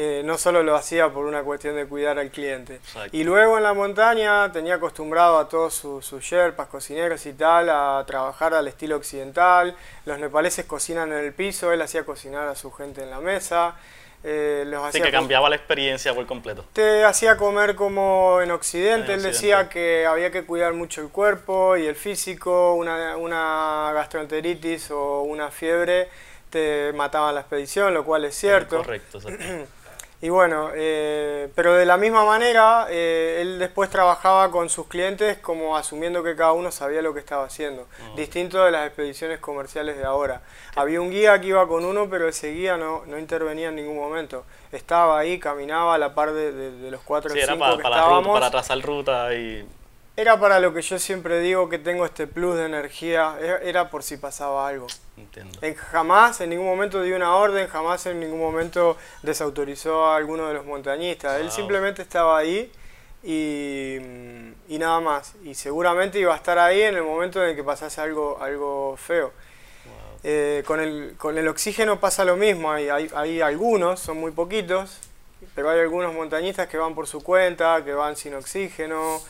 [0.00, 2.78] Eh, no solo lo hacía por una cuestión de cuidar al cliente.
[3.10, 7.68] Y luego en la montaña tenía acostumbrado a todos sus, sus sherpas, cocineros y tal,
[7.68, 9.74] a trabajar al estilo occidental.
[10.04, 13.74] Los nepaleses cocinan en el piso, él hacía cocinar a su gente en la mesa.
[14.22, 16.64] Eh, Así que cambiaba la experiencia por completo.
[16.72, 19.14] Te hacía comer como en Occidente.
[19.14, 22.74] Él decía que había que cuidar mucho el cuerpo y el físico.
[22.74, 26.08] Una, una gastroenteritis o una fiebre
[26.50, 28.78] te mataba la expedición, lo cual es cierto.
[28.78, 29.20] correcto,
[30.20, 35.38] Y bueno, eh, pero de la misma manera, eh, él después trabajaba con sus clientes
[35.38, 38.14] como asumiendo que cada uno sabía lo que estaba haciendo, ah.
[38.16, 40.42] distinto de las expediciones comerciales de ahora.
[40.74, 43.96] Había un guía que iba con uno, pero ese guía no, no intervenía en ningún
[43.96, 44.44] momento.
[44.72, 47.96] Estaba ahí, caminaba a la par de, los cuatro sí, o cinco para, que para
[47.96, 48.32] estábamos.
[48.32, 49.64] para trazar ruta y
[50.18, 54.02] era para lo que yo siempre digo que tengo este plus de energía, era por
[54.02, 54.88] si pasaba algo.
[55.16, 55.56] Entiendo.
[55.62, 60.48] En, jamás en ningún momento dio una orden, jamás en ningún momento desautorizó a alguno
[60.48, 61.40] de los montañistas.
[61.40, 62.72] Él simplemente estaba ahí
[63.22, 63.98] y,
[64.76, 65.34] nada más.
[65.44, 69.32] Y seguramente iba a estar ahí en el momento en que pasase algo, algo feo.
[70.24, 74.32] Eh, con, el, con el oxígeno pasa lo mismo, hay, hay, hay algunos, son muy
[74.32, 74.98] poquitos,
[75.54, 79.20] pero hay algunos montañistas que van por su cuenta, que van sin oxígeno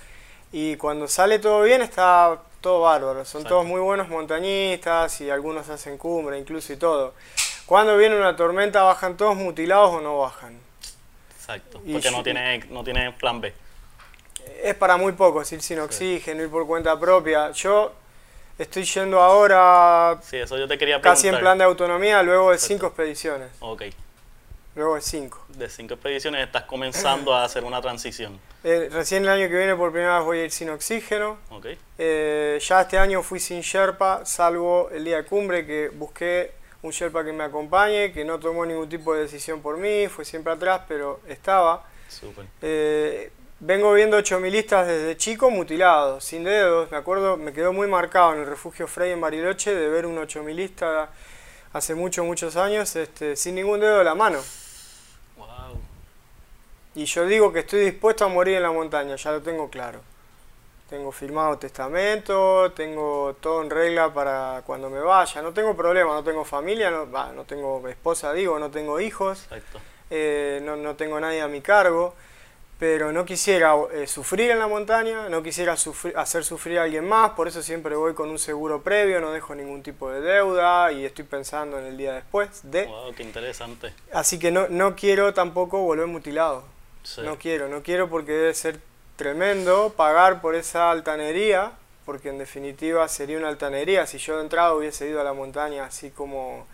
[0.52, 3.24] y cuando sale todo bien está todo bárbaro.
[3.24, 7.14] Son todos muy buenos montañistas y algunos hacen cumbre incluso y todo.
[7.66, 10.58] Cuando viene una tormenta bajan todos mutilados o no bajan.
[11.36, 13.52] Exacto, porque no tiene, no tiene plan B.
[14.62, 17.52] Es para muy pocos, ir sin oxígeno, ir por cuenta propia.
[17.52, 17.92] Yo
[18.58, 22.58] estoy yendo ahora sí, eso yo te quería casi en plan de autonomía luego de
[22.58, 23.50] cinco expediciones.
[23.60, 23.82] Ok.
[24.78, 25.44] Luego de cinco.
[25.48, 28.38] De cinco expediciones estás comenzando a hacer una transición.
[28.64, 31.38] Eh, recién el año que viene por primera vez voy a ir sin oxígeno.
[31.48, 31.78] Okay.
[31.96, 36.90] Eh, ya este año fui sin Sherpa, salvo el día de cumbre que busqué un
[36.90, 40.52] Sherpa que me acompañe, que no tomó ningún tipo de decisión por mí, fue siempre
[40.52, 41.86] atrás, pero estaba.
[42.08, 42.46] Super.
[42.60, 46.90] Eh, vengo viendo ocho milistas desde chico mutilados, sin dedos.
[46.90, 50.18] Me acuerdo, me quedó muy marcado en el refugio Frey en Bariloche de ver un
[50.18, 51.10] ocho milista
[51.72, 54.40] hace muchos, muchos años este, sin ningún dedo de la mano.
[56.98, 60.00] Y yo digo que estoy dispuesto a morir en la montaña, ya lo tengo claro.
[60.90, 65.40] Tengo firmado testamento, tengo todo en regla para cuando me vaya.
[65.40, 69.46] No tengo problema, no tengo familia, no, no tengo esposa, digo, no tengo hijos,
[70.10, 72.16] eh, no, no, tengo nadie a mi cargo.
[72.80, 75.74] Pero no quisiera eh, sufrir en la montaña, no quisiera
[76.16, 79.54] hacer sufrir a alguien más, por eso siempre voy con un seguro previo, no dejo
[79.54, 82.86] ningún tipo de deuda y estoy pensando en el día después de...
[82.86, 83.94] ¡Wow, qué interesante!
[84.12, 86.77] Así que no, no quiero tampoco volver mutilado.
[87.16, 88.80] No quiero, no quiero porque debe ser
[89.16, 91.72] tremendo pagar por esa altanería,
[92.04, 94.06] porque en definitiva sería una altanería.
[94.06, 96.66] Si yo de entrada hubiese ido a la montaña así como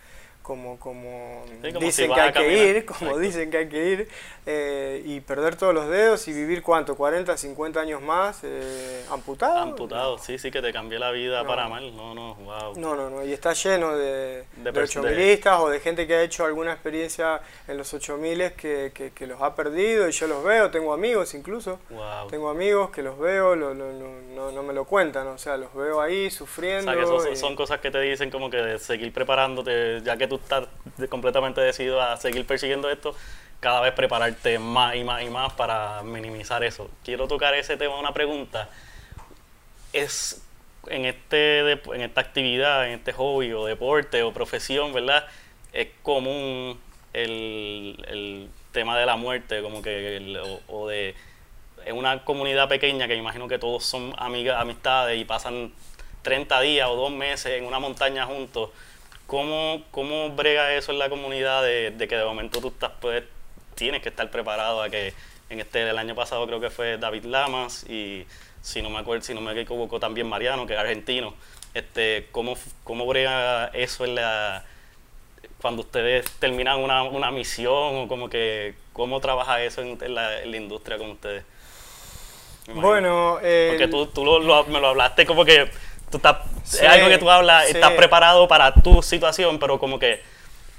[0.45, 1.43] como, como,
[1.79, 4.07] dicen que hay que ir, como dicen que hay que ir,
[4.45, 9.57] eh, y perder todos los dedos y vivir cuánto, 40, 50 años más eh, amputado.
[9.57, 12.75] Amputado, sí, sí, que te cambió la vida para mal, no, no, wow.
[12.77, 16.45] No, no, no, y está lleno de, de, de o de gente que ha hecho
[16.45, 20.69] alguna experiencia en los 8000 que, que, que los ha perdido y yo los veo,
[20.69, 21.79] tengo amigos incluso,
[22.29, 26.29] tengo amigos que los veo, no, no, me lo cuentan, o sea, los veo ahí
[26.29, 26.91] sufriendo.
[26.91, 30.27] O sea, que son, cosas que te dicen como que de seguir preparándote, ya que
[30.27, 30.67] tú estás
[31.09, 33.15] completamente decidido a seguir persiguiendo esto,
[33.59, 36.89] cada vez prepararte más y más y más para minimizar eso.
[37.03, 38.69] Quiero tocar ese tema, una pregunta.
[39.93, 40.45] Es
[40.87, 45.25] en, este, en esta actividad, en este hobby o deporte o profesión, ¿verdad?
[45.73, 46.79] Es común
[47.13, 51.15] el, tema de la muerte, como que, o, de,
[51.85, 55.71] en una comunidad pequeña que imagino que todos son amigas, amistades y pasan
[56.23, 58.71] 30 días o dos meses en una montaña juntos
[59.27, 63.23] ¿Cómo, ¿Cómo brega eso en la comunidad de, que de momento tú estás, pues,
[63.73, 65.13] tienes que estar preparado a que
[65.49, 68.25] en este el año pasado creo que fue David Lamas y
[68.61, 71.33] si no me acuerdo, si no me equivoco también Mariano, que es argentino.
[71.73, 74.63] Este, ¿cómo, ¿Cómo brega eso en la
[75.61, 80.51] cuando ustedes terminan una, una misión o como que cómo trabaja eso en, la, en
[80.51, 81.43] la, industria con ustedes?
[82.67, 85.69] Bueno, porque tú, tú me lo hablaste como que
[86.11, 90.21] es algo que tú hablas, estás preparado para tu situación, pero como que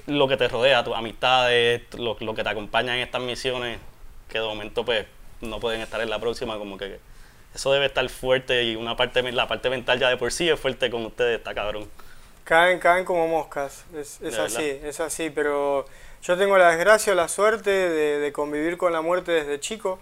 [0.06, 3.78] lo que te rodea, tus amistades, lo, lo que te acompaña en estas misiones,
[4.28, 5.06] que de momento pues
[5.40, 6.98] no pueden estar en la próxima, como que
[7.54, 10.60] eso debe estar fuerte y una parte, la parte mental ya de por sí es
[10.60, 11.88] fuerte con ustedes, está cabrón.
[12.44, 15.84] Caen, caen como moscas, es, es así, es así, pero
[16.22, 19.98] yo tengo la desgracia la suerte de, de, convivir con la muerte desde chico.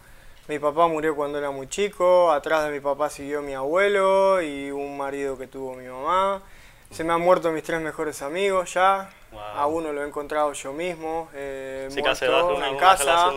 [0.46, 4.70] Mi papá murió cuando era muy chico, atrás de mi papá siguió mi abuelo y
[4.70, 6.42] un marido que tuvo mi mamá.
[6.90, 9.10] Se me han muerto mis tres mejores amigos ya.
[9.56, 13.32] A uno lo he encontrado yo mismo, eh, muerto en casa.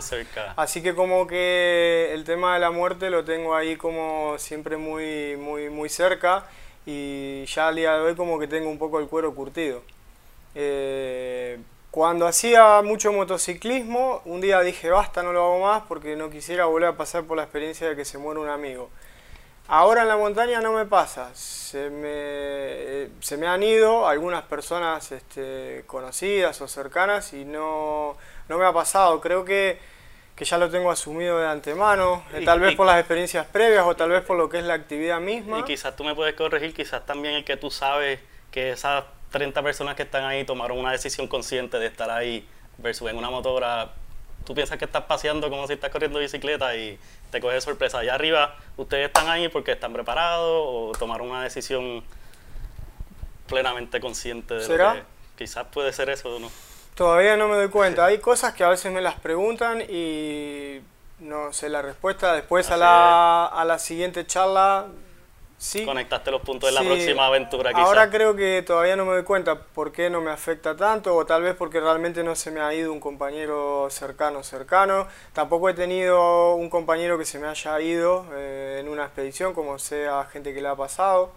[0.55, 5.37] Así que como que el tema de la muerte lo tengo ahí como siempre muy,
[5.37, 6.45] muy, muy cerca
[6.85, 9.81] y ya al día de hoy como que tengo un poco el cuero curtido.
[10.53, 11.57] Eh,
[11.97, 16.65] cuando hacía mucho motociclismo, un día dije basta, no lo hago más porque no quisiera
[16.65, 18.91] volver a pasar por la experiencia de que se muere un amigo.
[19.67, 25.11] Ahora en la montaña no me pasa, se me, se me han ido algunas personas
[25.11, 28.15] este, conocidas o cercanas y no,
[28.47, 29.19] no me ha pasado.
[29.19, 29.79] Creo que,
[30.35, 33.95] que ya lo tengo asumido de antemano, eh, tal vez por las experiencias previas o
[33.95, 35.61] tal vez por lo que es la actividad misma.
[35.61, 38.19] Y quizás tú me puedes corregir, quizás también el que tú sabes
[38.51, 43.09] que esas 30 personas que están ahí tomaron una decisión consciente de estar ahí versus
[43.09, 43.91] en una motora
[44.47, 46.97] tú piensas que estás paseando como si estás corriendo bicicleta y
[47.31, 47.99] te coges sorpresa.
[47.99, 52.01] Allá arriba, ustedes están ahí porque están preparados o tomaron una decisión
[53.49, 54.93] plenamente consciente de ¿Será?
[54.93, 55.05] lo que
[55.37, 56.49] quizás puede ser eso o no.
[56.95, 58.05] Todavía no me doy cuenta.
[58.05, 60.79] Hay cosas que a veces me las preguntan y
[61.19, 62.33] no sé la respuesta.
[62.33, 64.85] Después a la, a la siguiente charla
[65.57, 65.85] Sí.
[65.85, 67.71] Conectaste los puntos de la próxima aventura.
[67.71, 67.85] Quizás.
[67.85, 71.25] Ahora creo que todavía no me doy cuenta por qué no me afecta tanto, o
[71.25, 75.07] tal vez porque realmente no se me ha ido un compañero cercano, cercano.
[75.33, 79.79] Tampoco he tenido un compañero que se me haya ido eh, en una expedición, como
[79.79, 81.31] sea gente que le ha pasado.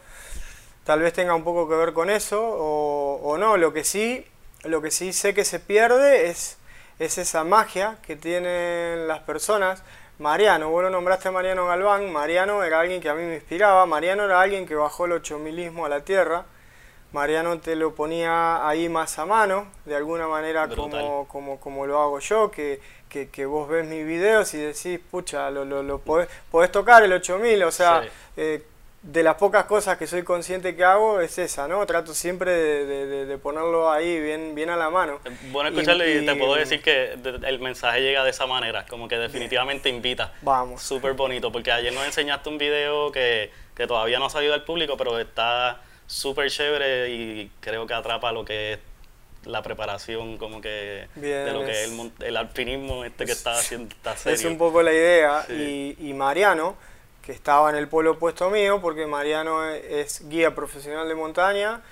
[0.85, 3.57] Tal vez tenga un poco que ver con eso, o, o no.
[3.57, 4.27] Lo que sí,
[4.65, 6.59] lo que sí sé que se pierde es,
[6.99, 9.83] es esa magia que tienen las personas
[10.21, 13.87] Mariano, vos lo nombraste a Mariano Galván, Mariano era alguien que a mí me inspiraba,
[13.87, 16.45] Mariano era alguien que bajó el ochomilismo a la tierra,
[17.13, 22.03] Mariano te lo ponía ahí más a mano, de alguna manera como, como, como, lo
[22.03, 26.01] hago yo, que, que, que, vos ves mis videos y decís, pucha, lo, lo, lo
[26.01, 28.09] podés, podés, tocar el 8000, o sea, sí.
[28.37, 28.63] eh,
[29.03, 31.85] de las pocas cosas que soy consciente que hago es esa, ¿no?
[31.87, 35.21] Trato siempre de, de, de ponerlo ahí bien, bien a la mano.
[35.51, 39.09] Bueno escucharlo y, y, te puedo decir que el mensaje llega de esa manera, como
[39.09, 40.35] que definitivamente invita.
[40.43, 40.83] Vamos.
[40.83, 44.65] Súper bonito, porque ayer nos enseñaste un video que, que todavía no ha salido al
[44.65, 48.79] público, pero está súper chévere y creo que atrapa lo que es
[49.45, 53.33] la preparación como que Bien, de lo que es, es el, el, alpinismo este que
[53.33, 54.37] está haciendo está serio.
[54.37, 55.97] es un poco la idea sí.
[55.99, 56.77] y, y Mariano
[57.23, 61.83] que estaba en el polo opuesto mío, porque Mariano es guía profesional de montaña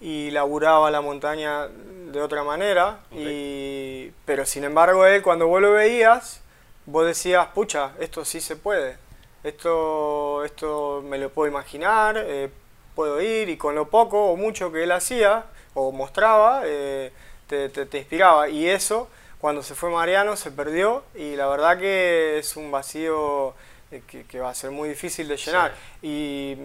[0.00, 3.26] y laburaba la montaña de otra manera, okay.
[4.08, 6.40] y, pero sin embargo él cuando vos lo veías,
[6.86, 8.96] vos decías, pucha, esto sí se puede,
[9.42, 12.48] esto, esto me lo puedo imaginar, eh,
[12.94, 17.12] puedo ir, y con lo poco o mucho que él hacía o mostraba, eh,
[17.46, 19.08] te, te, te inspiraba, y eso,
[19.40, 23.54] cuando se fue Mariano, se perdió, y la verdad que es un vacío
[23.90, 25.72] que, que, va a ser muy difícil de llenar.
[26.00, 26.06] Sí.
[26.06, 26.56] Y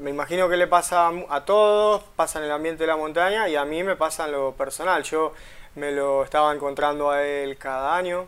[0.00, 3.56] me imagino que le pasa a todos, pasa en el ambiente de la montaña y
[3.56, 5.02] a mí me pasa en lo personal.
[5.02, 5.32] Yo
[5.74, 8.26] me lo estaba encontrando a él cada año.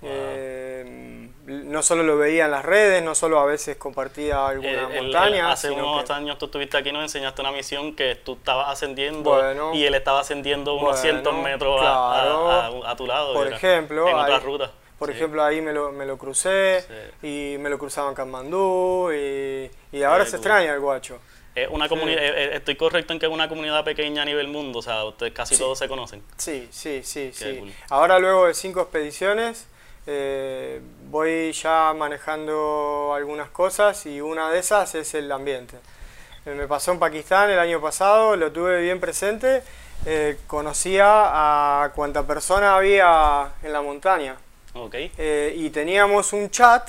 [0.00, 0.10] Wow.
[0.12, 5.02] Eh, no solo lo veía en las redes, no solo a veces compartía alguna el,
[5.02, 5.46] montaña.
[5.46, 6.12] El, hace unos que...
[6.12, 9.84] años tú estuviste aquí y nos enseñaste una misión que tú estabas ascendiendo bueno, y
[9.84, 13.34] él estaba ascendiendo unos bueno, cientos metros claro, a, a, a, tu lado.
[13.34, 14.70] Por era, ejemplo, en otra ruta.
[14.98, 15.16] Por sí.
[15.16, 16.84] ejemplo, ahí me lo, me lo crucé
[17.20, 17.54] sí.
[17.54, 21.18] y me lo cruzaba en Katmandú y, y ahora sí, se extraña el guacho.
[21.54, 22.24] Es una comunidad, sí.
[22.26, 25.32] Eh, estoy correcto en que es una comunidad pequeña a nivel mundo, o sea, ustedes
[25.32, 26.22] casi todos se conocen.
[26.36, 27.56] Sí, sí, sí, Qué sí.
[27.58, 27.72] Cool.
[27.90, 29.66] Ahora luego de cinco expediciones
[30.06, 35.76] eh, voy ya manejando algunas cosas y una de esas es el ambiente.
[36.44, 39.62] Eh, me pasó en Pakistán el año pasado, lo tuve bien presente,
[40.06, 44.36] eh, conocía a cuánta persona había en la montaña.
[44.74, 45.12] Okay.
[45.16, 46.88] Eh, y teníamos un chat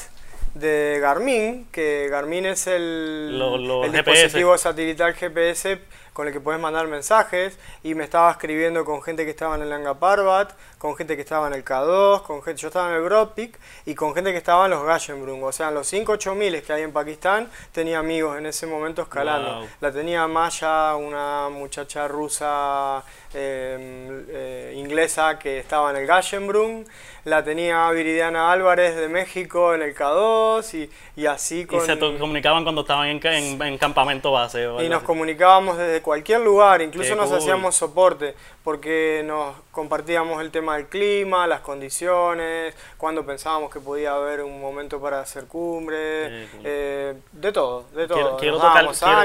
[0.55, 5.79] de Garmin, que Garmin es el, lo, lo el dispositivo satelital GPS
[6.13, 9.63] con el que puedes mandar mensajes y me estaba escribiendo con gente que estaba en
[9.63, 10.53] el Nanga Parbat,
[10.85, 13.57] con gente que estaba en el K2, con gente, yo estaba en el Broadpeak
[13.87, 16.73] y con gente que estaba en los Gashenbrung, o sea, en los 5 8000 que
[16.73, 19.61] hay en Pakistán, tenía amigos en ese momento escalando.
[19.61, 19.67] Wow.
[19.81, 26.85] La tenía Maya, una muchacha rusa eh, eh, inglesa que estaba en el Gashenbrung,
[27.23, 31.97] la tenía Viridiana Álvarez de México en el K2, amigos y, y así Y se
[32.19, 34.67] comunicaban cuando estaban en, ca- en, en campamento base.
[34.67, 35.05] o y nos así.
[35.07, 37.37] comunicábamos desde cualquier lugar, incluso Qué nos cool.
[37.39, 44.13] hacíamos soporte, porque nos compartíamos el tema del clima, las condiciones, cuando pensábamos que podía
[44.15, 48.37] haber un momento para hacer cumbre, eh, de todo, de todo.
[48.37, 49.19] Quiero, tocar, quiero-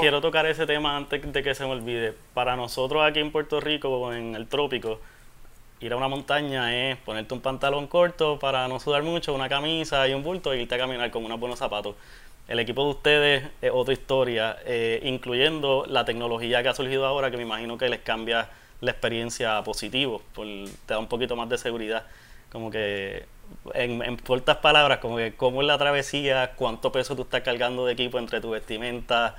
[0.00, 2.14] quiero tocar ese tema antes de que se me olvide.
[2.34, 4.98] Para nosotros aquí en Puerto Rico, en el trópico,
[5.80, 10.06] ir a una montaña es ponerte un pantalón corto para no sudar mucho, una camisa
[10.06, 11.96] y un bulto y irte a caminar con unos buenos zapatos.
[12.48, 17.30] El equipo de ustedes es otra historia, eh, incluyendo la tecnología que ha surgido ahora,
[17.30, 18.48] que me imagino que les cambia
[18.82, 22.04] la experiencia positivo, por- te da un poquito más de seguridad.
[22.52, 23.24] Como que,
[23.72, 27.86] en, en cortas palabras, como que cómo es la travesía, cuánto peso tú estás cargando
[27.86, 29.36] de equipo entre tu vestimenta,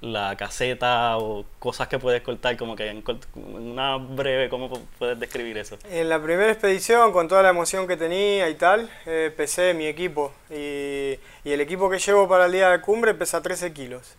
[0.00, 3.04] la caseta o cosas que puedes cortar, como que en,
[3.36, 5.76] una breve, ¿cómo pu- puedes describir eso?
[5.90, 9.86] En la primera expedición, con toda la emoción que tenía y tal, eh, pesé mi
[9.86, 10.32] equipo.
[10.50, 14.14] Y, y el equipo que llevo para el día de cumbre pesa 13 kilos.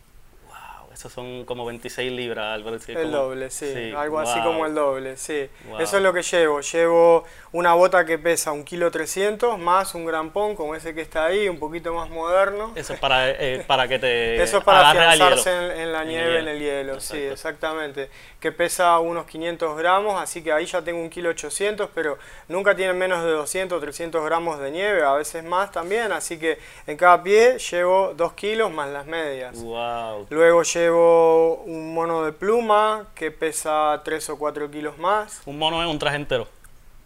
[0.94, 2.92] Esos son como 26 libras, algo así.
[2.92, 3.94] El como- doble, sí.
[3.96, 5.50] Algo así como el doble, sí.
[5.68, 5.80] Wow.
[5.80, 6.62] Eso es lo que llevo.
[6.62, 11.26] Llevo una bota que pesa un kilo 300 más un grampón como ese que está
[11.26, 12.72] ahí, un poquito más moderno.
[12.76, 16.08] Eso es para, eh, para que te Eso es para afianzarse en, en la En
[16.10, 18.10] el nieve, en el hielo, sí, exactamente.
[18.40, 22.18] Que pesa unos 500 gramos, así que ahí ya tengo un kilo 800, pero
[22.48, 26.38] nunca tienen menos de 200 o 300 gramos de nieve, a veces más también, así
[26.38, 29.56] que en cada pie llevo 2 kilos más las medias.
[29.62, 30.28] Wow.
[30.30, 35.42] Luego llevo un mono de pluma que pesa 3 o 4 kilos más.
[35.46, 36.48] Un mono es un traje entero.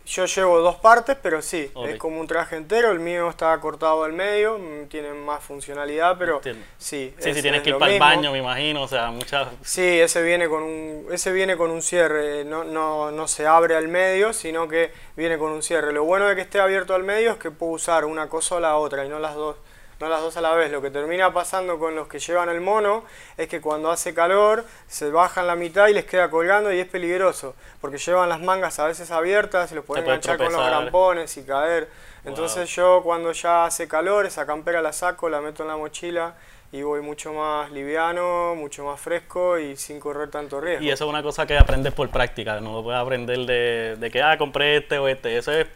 [0.05, 1.87] Yo llevo dos partes, pero sí, Ok.
[1.89, 2.91] es como un traje entero.
[2.91, 6.63] El mío está cortado al medio, mm, tiene más funcionalidad, pero Entiendo.
[6.77, 7.13] sí.
[7.19, 8.05] Sí, si tienes es que ir para el mismo.
[8.05, 9.49] baño, me imagino, o sea, muchas...
[9.63, 13.75] Sí, ese viene con un, ese viene con un cierre, no, no, no se abre
[13.75, 15.91] al medio, sino que viene con un cierre.
[15.91, 18.59] Lo bueno de que esté abierto al medio es que puedo usar una cosa o
[18.61, 19.57] la otra y no las dos,
[19.99, 20.71] no las dos a la vez.
[20.71, 23.03] Lo que termina pasando con los que llevan el mono
[23.37, 26.87] es que cuando hace calor se bajan la mitad y les queda colgando y es
[26.87, 31.35] peligroso, porque llevan las mangas a veces abiertas y los pueden enganchar con los grampones
[31.37, 31.89] y caer.
[32.25, 36.35] Entonces yo cuando ya hace calor, esa campera la saco, la meto en la mochila
[36.71, 40.83] y voy mucho más liviano, mucho más fresco y sin correr tanto riesgo.
[40.83, 44.21] Y eso es una cosa que aprendes por práctica, no puedes aprender de, de que,
[44.21, 45.37] ah, compré este o este.
[45.37, 45.67] Eso es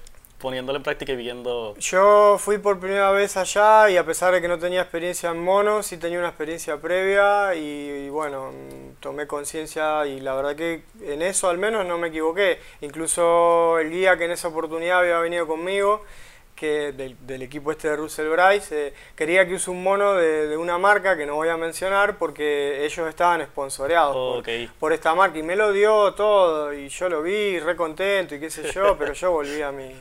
[0.41, 1.75] poniéndolo en práctica y viendo...
[1.77, 5.41] Yo fui por primera vez allá y a pesar de que no tenía experiencia en
[5.43, 10.55] monos, sí tenía una experiencia previa y, y bueno, mm, tomé conciencia y la verdad
[10.55, 12.59] que en eso al menos no me equivoqué.
[12.81, 16.03] Incluso el guía que en esa oportunidad había venido conmigo,
[16.55, 20.47] que del, del equipo este de Russell Bryce, eh, quería que use un mono de,
[20.47, 24.43] de una marca que no voy a mencionar porque ellos estaban sponsoreados por-
[24.79, 28.39] por, esta marca y me lo dio todo y yo lo vi re contento y
[28.39, 29.91] qué sé yo, pero yo volví a mi,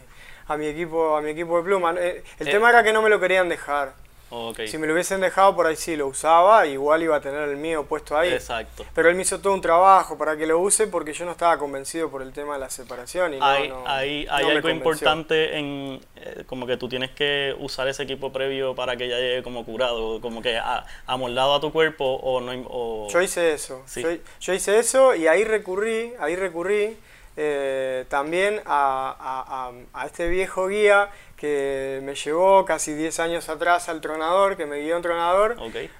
[0.51, 1.95] a mi equipo a mi equipo de pluma.
[1.99, 2.51] Eh, El Eh.
[2.51, 3.93] tema era que no me lo querían dejar.
[4.33, 7.49] Ok, Si me lo hubiesen dejado por ahí sí lo usaba, igual iba a tener
[7.49, 8.33] el mío puesto ahí.
[8.33, 8.87] exacto.
[8.95, 11.59] Pero él me hizo todo un trabajo para que lo use porque yo no estaba
[11.59, 13.35] convencido por el tema de la separación.
[13.35, 14.77] Y no- hay no- hay, no hay me algo convenció.
[14.77, 19.17] importante en eh, como que tú tienes que usar ese equipo previo para que ya
[19.17, 22.53] llegue como curado, como que a- amoldado a tu cuerpo o no...
[22.69, 23.83] O, Yo hice eso.
[23.87, 24.01] Sí.
[24.01, 26.97] Yo, yo hice eso y ahí recurrí, ahí recurrí
[27.43, 33.49] eh, también a, a- a- a este viejo guía que me llevó casi 10 años
[33.49, 35.57] atrás al tronador, que me guió en tronador,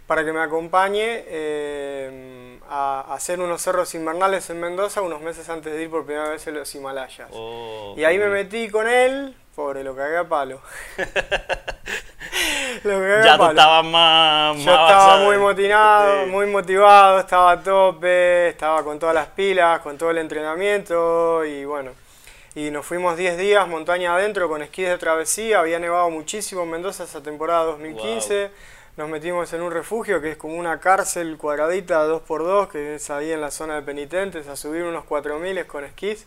[0.07, 5.49] para que me acompañe eh, a, a hacer unos cerros invernales en Mendoza unos meses
[5.49, 7.29] antes de ir por primera vez a los Himalayas.
[7.33, 10.61] Oh, Y ahí me metí con él, pobre, lo cagué a palo.
[12.85, 13.51] lo cagué a Ya tú palo.
[13.51, 14.57] estabas más...
[14.57, 15.25] Yo estaba avanzado.
[15.25, 20.19] muy motivado, muy motivado, estaba a tope, estaba con todas las pilas, con todo el
[20.19, 21.93] entrenamiento y bueno.
[22.55, 26.71] Y nos fuimos 10 días montaña adentro con esquís de travesía, había nevado muchísimo en
[26.71, 28.51] Mendoza esa temporada 2015.
[28.97, 33.31] Nos metimos en un refugio que es como una cárcel cuadradita 2x2 que es ahí
[33.31, 36.27] en la zona de penitentes a subir unos 4000 con esquís.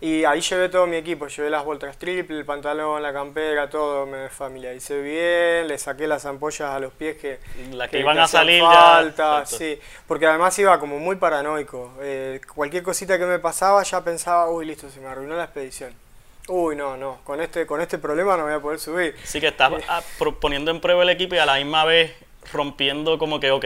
[0.00, 4.06] Y ahí llevé todo mi equipo, llevé las voltas triple, el pantalón, la campera, todo,
[4.06, 7.40] me familiaricé bien, le saqué las ampollas a los pies que,
[7.72, 9.56] Las que iban a salir ya, falta, exacto.
[9.56, 11.92] sí, porque además iba como muy paranoico.
[12.00, 15.92] Eh, cualquier cosita que me pasaba ya pensaba, uy, listo, se me arruinó la expedición.
[16.46, 19.16] Uy, no, no, con este, con este problema no voy a poder subir.
[19.24, 22.12] Sí que estás ah, pro- poniendo en prueba el equipo y a la misma vez
[22.52, 23.64] rompiendo como que, ok,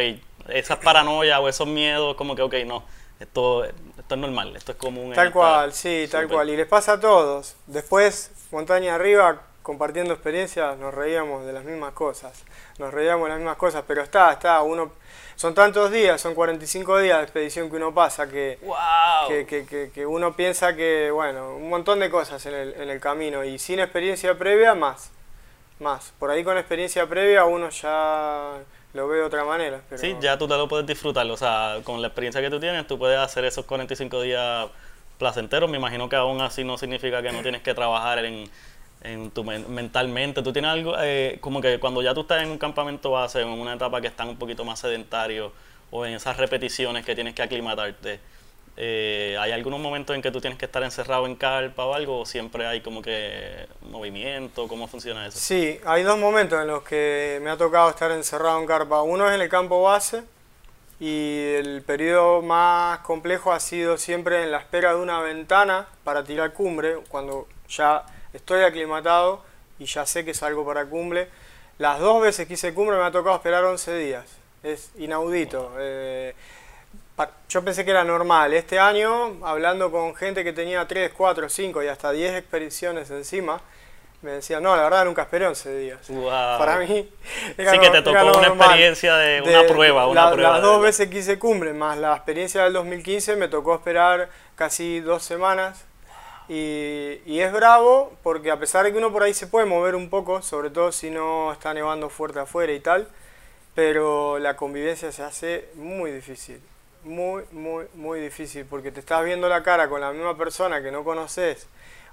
[0.49, 2.83] esas paranoias o esos miedos, como que, ok, no,
[3.23, 5.13] esto, esto es normal, esto es común.
[5.15, 6.51] Tal cual, sí, tal cual.
[6.51, 7.57] Y les pasa a todos.
[7.67, 12.45] Después, montaña arriba, compartiendo experiencias, nos reíamos de las mismas cosas.
[12.79, 14.93] Nos reíamos de las mismas cosas, pero está, está, uno...
[15.35, 18.77] Son tantos días, son 45 días de expedición que uno pasa que, ¡Wow!
[19.29, 22.91] que, que- que- que uno piensa que, bueno, un montón de cosas en el, en
[22.91, 25.11] el camino y sin experiencia previa más.
[25.81, 26.13] más.
[26.19, 28.53] Por ahí con experiencia previa uno ya
[28.95, 29.81] lo ve de otra manera.
[29.97, 32.87] Sí, ya tú te lo puedes disfrutar, o sea, con la experiencia que tú tienes,
[32.87, 34.69] tú puedes hacer esos 45 días
[35.19, 35.71] placenteros.
[35.71, 38.51] Me imagino que aún así no significa que no tienes que trabajar en,
[39.03, 40.43] en tu mentalmente.
[40.43, 43.49] Tú tienes algo, eh, como que cuando ya tú estás en un campamento base, en
[43.49, 45.53] una etapa que están un poquito más sedentario,
[45.91, 48.21] o en esas repeticiones que tienes que aclimatarte,
[48.77, 52.21] eh, ¿hay algunos momentos en que tú tienes que estar encerrado en carpa o algo?
[52.21, 54.67] ¿O siempre hay como que movimiento?
[54.67, 55.39] ¿Cómo funciona eso?
[55.39, 59.03] Sí, hay dos momentos en los que me ha tocado estar encerrado en carpa.
[59.03, 60.23] Uno es en el campo base
[60.99, 66.25] y el periodo más complejo ha sido siempre en la espera de una ventana para
[66.25, 69.43] tirar cumbre, cuando ya estoy aclimatado
[69.79, 71.29] y ya sé que salgo para cumbre.
[71.79, 74.25] Las dos veces que hice cumbre me ha tocado esperar 11 días.
[74.63, 75.73] Es inaudito.
[75.79, 76.35] Eh,
[77.49, 78.55] yo pensé que era normal.
[78.55, 83.61] Este año, hablando con gente que tenía 3, 4, 5 y hasta 10 expediciones encima,
[84.23, 86.01] me decían, no, la verdad nunca esperé 11 días.
[86.59, 86.87] Para mí.
[87.57, 90.07] sí, que te tocó una experiencia de, una prueba.
[90.07, 93.75] Una prueba las dos veces que hice cumbre, más la experiencia del 2015, me tocó
[93.75, 95.85] esperar casi dos semanas.
[96.49, 99.95] Y, y, es bravo porque a pesar de que uno por ahí se puede mover
[99.95, 103.07] un poco, sobre todo si no está nevando fuerte afuera y tal,
[103.75, 106.61] pero la convivencia se hace muy difícil
[107.05, 110.91] muy, muy, muy difícil porque te estás viendo la cara con la misma persona que
[110.91, 111.67] no conoces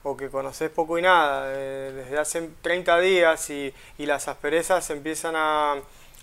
[0.03, 4.89] o que conoces poco y nada eh, desde hace 30 días y, y las asperezas
[4.89, 5.75] empiezan a,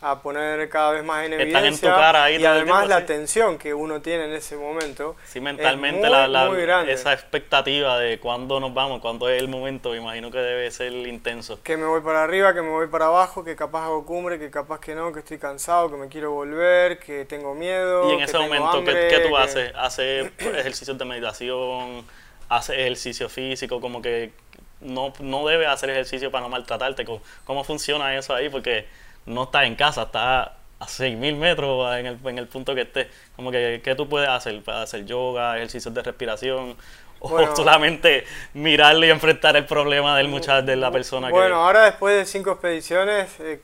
[0.02, 4.32] a poner cada vez más en evidencia y además la tensión que uno tiene en
[4.32, 6.46] ese momento sí mentalmente la, la
[6.84, 10.92] esa expectativa de cuándo nos vamos cuándo es el momento me imagino que debe ser
[10.92, 11.62] intenso.
[11.62, 14.50] Que me voy para arriba que me voy para abajo que capaz hago cumbre que
[14.50, 18.20] capaz que no que estoy cansado que me quiero volver que tengo miedo y en
[18.20, 22.04] ese momento ¿qué, tú haces haces ejercicios de meditación
[22.48, 24.32] haces ejercicio físico como que
[24.80, 27.06] no, no debes hacer ejercicio para no maltratarte.
[27.44, 28.86] Cómo funciona eso ahí porque
[29.26, 33.08] no está en casa, está a 6.000 metros en el, en el punto que esté.
[33.34, 34.62] Como que, ¿qué tú puedes hacer?
[34.62, 36.76] ¿Puedes hacer yoga, ejercicios de respiración?
[37.18, 38.24] ¿O solamente
[38.54, 41.50] mirarle y enfrentar el problema del muchacho, de la persona bueno, que...
[41.50, 43.60] Bueno, ahora después de cinco expediciones eh,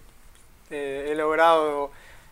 [0.71, 1.91] eh, he logrado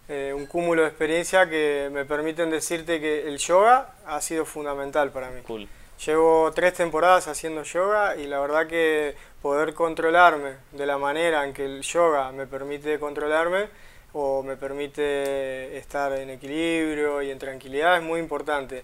[0.09, 5.11] eh, un cúmulo de experiencia que me permiten decirte que el yoga ha sido fundamental
[5.11, 5.43] para mí.
[5.43, 5.69] Cool.
[6.07, 11.53] Llevo tres temporadas haciendo yoga y la verdad que poder controlarme de la manera en
[11.53, 13.69] que el yoga me permite controlarme
[14.15, 18.83] o me permite estar en equilibrio y en tranquilidad es muy importante.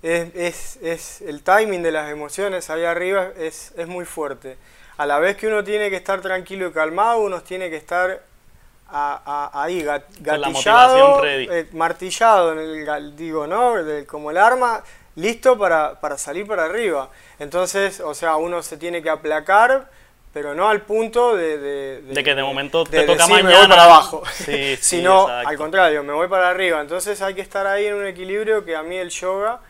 [0.00, 4.56] Es, es, el timing de las emociones ahí arriba es, es muy fuerte.
[4.96, 8.22] A la vez que uno tiene que estar tranquilo y calmado, uno tiene que estar
[8.86, 13.74] ahí gatillado, eh, martillado en el digo, ¿no?
[14.06, 14.84] como el arma
[15.16, 17.10] listo para, para salir para arriba.
[17.38, 19.88] Entonces, o sea, uno se tiene que aplacar,
[20.32, 21.58] pero no al punto de...
[22.02, 23.48] De, que de momento te toca mañana.
[23.48, 24.22] Me voy para abajo,
[24.80, 26.80] sino al contrario, me voy para arriba.
[26.80, 29.60] Entonces hay que estar ahí en un equilibrio que a mí el yoga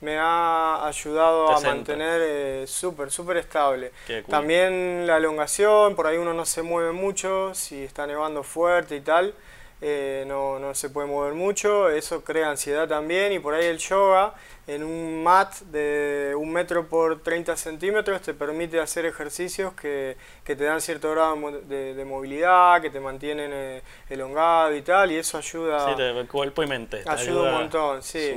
[0.00, 3.92] me ha ayudado a mantener eh, súper, súper estable.
[4.28, 9.00] También la elongación, por ahí uno no se mueve mucho, si está nevando fuerte y
[9.00, 9.34] tal,
[9.80, 13.78] eh, no, no se puede mover mucho, eso crea ansiedad también y por ahí el
[13.78, 14.34] yoga
[14.68, 20.54] en un mat de un metro por 30 centímetros te permite hacer ejercicios que, que
[20.56, 25.38] te dan cierto grado de, movilidad, que te mantienen eh, elongado y tal, y eso
[25.38, 25.88] ayuda...
[25.88, 27.02] Sí, te, cuerpo y mente.
[27.06, 28.34] Ayuda, un montón, sí.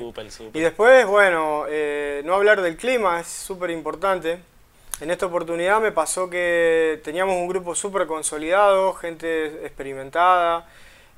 [0.53, 4.39] Y después, bueno, eh, no hablar del clima es súper importante.
[5.01, 10.65] En esta oportunidad me pasó que teníamos un grupo súper consolidado, gente experimentada,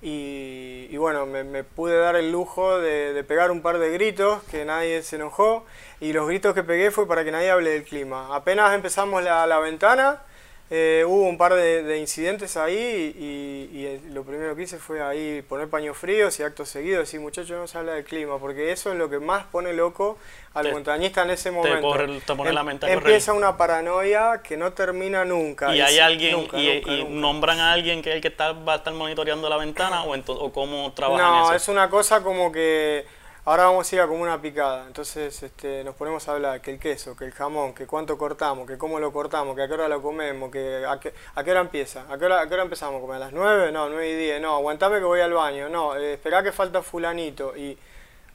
[0.05, 5.01] y, bueno, me, pude dar el lujo de, pegar un par de gritos, que nadie
[5.01, 5.65] se enojó,
[6.01, 8.35] y los gritos que pegué fue para que nadie hable del clima.
[8.35, 10.21] Apenas empezamos la, ventana,
[10.69, 15.69] eh, hubo un par de, incidentes ahí y, lo primero que hice fue ahí poner
[15.69, 18.97] paños fríos y acto seguido decir muchachos no se habla del clima porque eso es
[18.97, 20.17] lo que más pone loco
[20.53, 21.99] al montañista en ese momento.
[21.99, 25.75] Em, empieza una paranoia que no termina nunca.
[25.75, 28.93] Y hay alguien y, nombran a alguien que es el que está, va a estar
[28.93, 33.05] monitoreando la ventana o, o cómo trabajan No, es una cosa como que
[33.45, 36.71] Ahora vamos a ir a como una picada, entonces este, nos ponemos a hablar que
[36.71, 39.73] el queso, que el jamón, que cuánto cortamos, que cómo lo cortamos, que a qué
[39.73, 42.53] hora lo comemos, que a qué, a qué hora empieza, a qué hora, a qué
[42.53, 45.19] hora empezamos a comer, a las 9, no, 9 y 10, no, aguantame que voy
[45.19, 47.77] al baño, no, eh, esperá que falta fulanito y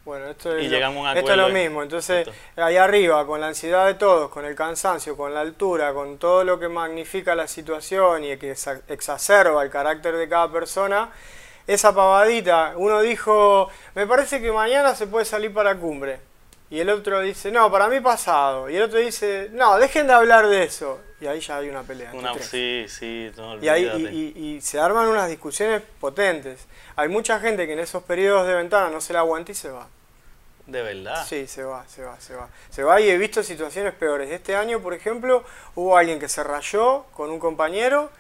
[0.05, 3.95] bueno, esto es, lo, esto es lo mismo, entonces ahí arriba, con la ansiedad de
[3.95, 8.37] todos, con el cansancio, con la altura, con todo lo que magnifica la situación y
[8.37, 8.55] que
[8.89, 11.11] exacerba el carácter de cada persona,
[11.69, 12.73] esa pavadita.
[12.77, 16.19] Uno dijo, me parece que mañana se puede salir para cumbre.
[16.71, 18.69] Y el otro dice, no, para mí pasado.
[18.69, 20.99] Y el otro dice, no, dejen de hablar de eso.
[21.21, 22.11] y ahí ya hay una pelea.
[22.13, 23.85] Una, sí, sí, no, y, ahí,
[24.37, 26.67] y, y, se arman unas discusiones potentes.
[26.97, 29.71] Hay mucha gente que en esos periodos de ventana no se la aguanta y se
[29.71, 29.87] va.
[30.67, 31.25] ¿De verdad?
[31.27, 32.49] Sí, se va, se va, se va.
[32.69, 34.31] Se va y he visto situaciones peores.
[34.31, 35.45] Este año, por ejemplo,
[35.75, 38.11] hubo alguien que se rayó con un compañero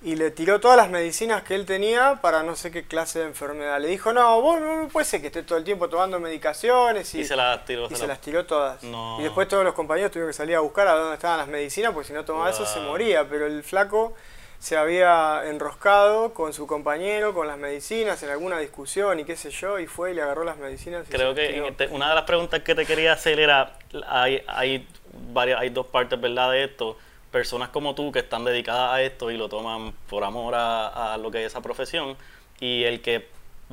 [0.00, 3.24] y le tiró todas las medicinas que él tenía para no sé qué clase de
[3.26, 3.80] enfermedad.
[3.80, 7.12] Le dijo, no, vos no puede ser que esté todo el tiempo tomando medicaciones.
[7.14, 7.88] Y, se las tiró.
[7.90, 8.82] Y se, las tiró todas.
[8.82, 11.92] Y después todos los compañeros tuvieron que salir a buscar a dónde estaban las medicinas,
[11.92, 13.28] porque si no tomaba eso se moría.
[13.28, 14.14] Pero el flaco
[14.60, 19.50] se había enroscado con su compañero, con las medicinas, en alguna discusión y qué sé
[19.50, 21.06] yo, y fue y le agarró las medicinas.
[21.08, 23.76] Creo que este, una de las preguntas que te quería hacer era,
[24.06, 24.86] hay, hay,
[25.32, 26.52] varias, hay dos partes ¿verdad?
[26.52, 26.96] de esto
[27.30, 31.30] personas como tú que están dedicadas a esto y lo toman por amor a, lo
[31.30, 32.16] que es esa profesión
[32.60, 33.28] y el que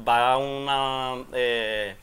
[0.07, 1.95] va a una, eh,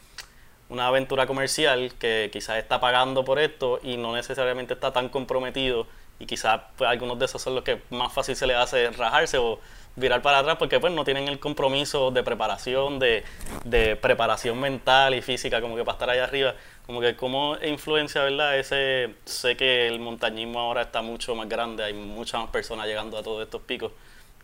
[0.68, 5.86] una aventura comercial que quizás está pagando por esto y no necesariamente está tan comprometido
[6.18, 9.38] y quizás pues, algunos de esos son los que más fácil se les hace rajarse
[9.38, 9.58] o
[9.96, 13.24] virar para atrás porque pues no tienen el compromiso de preparación, de,
[13.64, 16.54] de preparación mental y física como que para estar allá arriba
[16.86, 18.58] como que cómo influencia, ¿verdad?
[18.58, 23.16] Ese, sé que el montañismo ahora está mucho más grande, hay muchas más personas llegando
[23.16, 23.92] a todos estos picos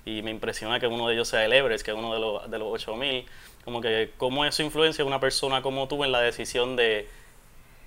[0.05, 2.51] y me impresiona que uno de ellos sea el Everest, que es uno de los,
[2.51, 3.26] de los 8000,
[3.64, 7.09] como que cómo eso influencia a una persona como tú en la decisión de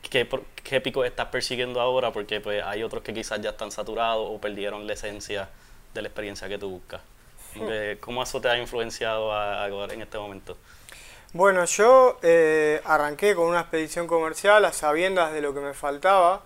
[0.09, 0.27] qué,
[0.63, 4.39] qué pico estás persiguiendo ahora, porque pues hay otros que quizás ya están saturados o
[4.39, 5.49] perdieron la esencia
[5.93, 7.01] de la experiencia que tú buscas.
[7.99, 10.57] ¿Cómo eso te ha influenciado ahora en este momento?
[11.33, 16.41] Bueno, yo eh, arranqué con una expedición comercial a sabiendas de lo que me faltaba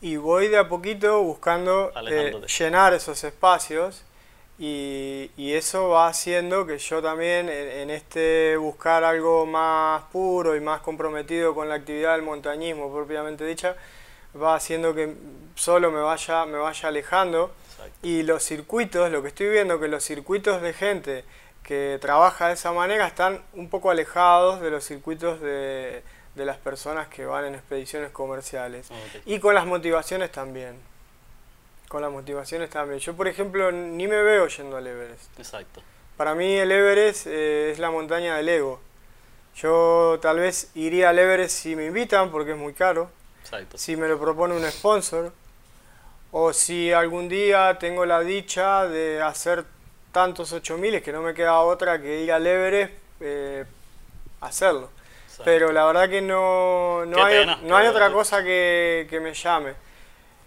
[0.00, 4.02] y voy de a poquito buscando eh, llenar esos espacios
[4.58, 10.80] y, eso va haciendo que yo también en, este buscar algo más puro y más
[10.80, 13.76] comprometido con la actividad del montañismo propiamente dicha,
[14.40, 15.14] va haciendo que
[15.54, 17.52] solo me vaya, me vaya alejando.
[18.02, 21.24] Y los circuitos, lo que estoy viendo que los circuitos de gente
[21.64, 26.02] que trabaja de esa manera están un poco alejados de los circuitos de,
[26.36, 28.88] las personas que van en expediciones comerciales.
[29.24, 30.78] Y con las motivaciones también.
[31.88, 33.00] Con las motivaciones también.
[33.00, 35.38] Yo, por ejemplo, ni me veo yendo al Everest.
[35.38, 35.82] Exacto.
[36.16, 38.80] Para mí el Everest eh, es la montaña del ego.
[39.56, 43.10] Yo tal vez iría al Everest si me invitan porque es muy caro.
[43.42, 43.78] Exacto.
[43.78, 45.32] Si me lo propone un sponsor.
[46.30, 49.64] O si algún día tengo la dicha de hacer
[50.14, 53.64] tantos 8000 que no me queda otra que ir al Everest eh,
[54.40, 54.88] hacerlo.
[55.44, 59.74] Pero la verdad que no, no, hay, no hay otra cosa que, que me llame.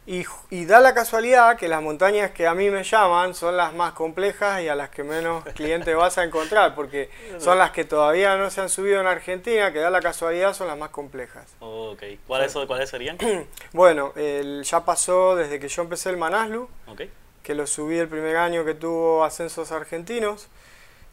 [0.06, 3.74] Y, y, da la casualidad que las montañas que a mí me llaman son las
[3.74, 7.10] más complejas y a las que menos clientes vas a encontrar, porque
[7.40, 10.68] son las que todavía no se han subido en Argentina, que da la casualidad son
[10.68, 11.54] las más complejas.
[11.60, 13.18] ok, ¿cuáles, ¿cuáles serían?
[13.74, 16.70] bueno, el, ya pasó desde que yo empecé el Manaslu.
[16.88, 17.12] Okay
[17.48, 20.50] que lo subí el primer año que tuvo ascensos argentinos.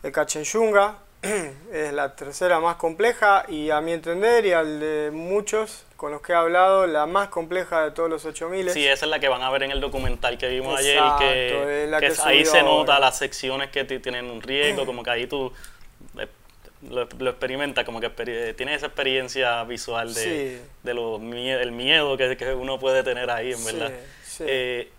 [0.03, 0.97] El Cachenyunga
[1.72, 6.22] es la tercera más compleja y a mi entender y al de muchos con los
[6.22, 8.70] que he hablado, la más compleja de todos los 8000.
[8.70, 11.89] Sí, esa es la que van a ver en el documental que vimos ayer, que,
[12.01, 15.53] que, ahí se nota las secciones que tienen un riesgo, como que ahí tú
[16.18, 16.26] eh,
[16.91, 18.11] lo, experimentas, como que
[18.57, 23.53] tienes esa experiencia visual de, de lo, el miedo que, que, uno puede tener ahí,
[23.53, 23.93] en verdad.
[24.26, 24.91] Sí, eh,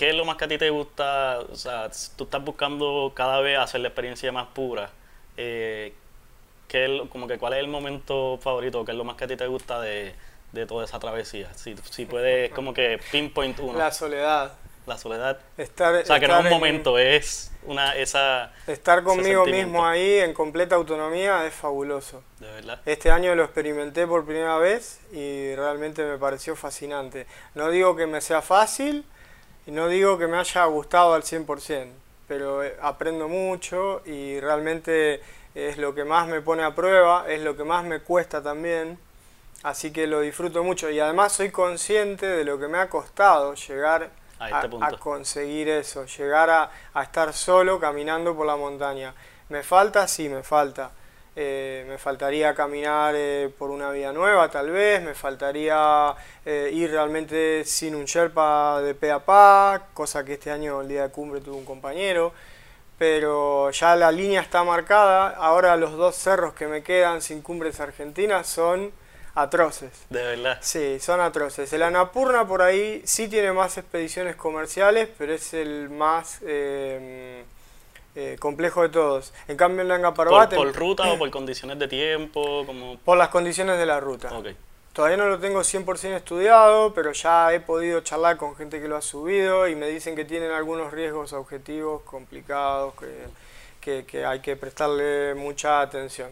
[0.00, 1.40] ¿qué es lo más que a ti te gusta?
[1.52, 4.88] O sea, tú estás buscando cada vez hacer la experiencia más pura.
[5.36, 5.92] Eh,
[6.68, 8.82] ¿qué es, como que ¿Cuál es el momento favorito?
[8.82, 10.14] ¿Qué es lo más que a ti te gusta de,
[10.66, 11.52] toda esa travesía?
[11.52, 13.78] Si, si puedes como que pinpoint uno.
[13.78, 14.54] La soledad.
[14.86, 15.38] La soledad.
[15.58, 20.20] Estar, o sea, que no es un momento, es una esa Estar conmigo mismo ahí
[20.20, 22.22] en completa autonomía es fabuloso.
[22.38, 22.80] De verdad.
[22.86, 27.26] Este año lo experimenté por primera vez y realmente me pareció fascinante.
[27.54, 29.04] No digo que me sea fácil,
[29.70, 31.86] y no digo que me haya gustado al 100%,
[32.26, 35.22] pero eh, aprendo mucho y realmente
[35.54, 38.98] es lo que más me pone a prueba, es lo que más me cuesta también,
[39.62, 43.54] así que lo disfruto mucho y además soy consciente de lo que me ha costado
[43.54, 44.10] llegar
[44.40, 49.14] a, este conseguir eso, llegar a, a estar solo caminando por la montaña.
[49.50, 50.08] ¿Me falta?
[50.08, 50.90] Sí, me falta
[51.42, 56.14] eh, me faltaría caminar eh, por una vía nueva tal vez, me faltaría
[56.44, 60.88] eh, ir realmente sin un Sherpa de pe a pa, cosa que este año el
[60.88, 62.34] día de cumbre tuve un compañero,
[62.98, 67.80] pero ya la línea está marcada, ahora los dos cerros que me quedan sin cumbres
[67.80, 68.92] argentinas son
[69.34, 69.92] atroces.
[70.10, 70.58] De verdad.
[70.60, 71.72] Sí, son atroces.
[71.72, 76.40] El Anapurna por ahí sí tiene más expediciones comerciales, pero es el más...
[76.42, 77.44] Eh,
[78.38, 79.32] complejo de todos.
[79.48, 82.64] En cambio en Nanga ¿Por, ¿Por, ruta o por condiciones de tiempo?
[82.66, 82.98] Como...
[82.98, 84.30] Por las condiciones de la ruta.
[84.92, 88.96] Todavía no lo tengo 100% estudiado, pero ya he podido charlar con gente que lo
[88.96, 92.94] ha subido y me dicen que tienen algunos riesgos objetivos complicados
[93.80, 96.30] que, que, hay que prestarle mucha atención.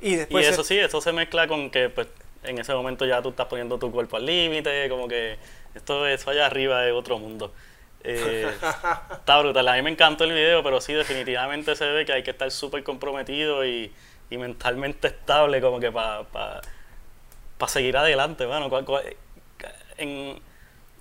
[0.00, 2.06] Y, después y eso sí, eso se mezcla con que pues,
[2.44, 5.36] en ese momento ya tú estás poniendo tu cuerpo al límite, como que
[5.74, 7.52] esto eso allá arriba es otro mundo.
[8.04, 8.48] Eh,
[9.12, 12.22] está brutal, a mí me encantó el video, pero sí, definitivamente se ve que hay
[12.22, 13.92] que estar súper comprometido y,
[14.30, 16.62] y mentalmente estable como que para
[17.58, 18.46] para seguir adelante.
[18.46, 18.70] Bueno,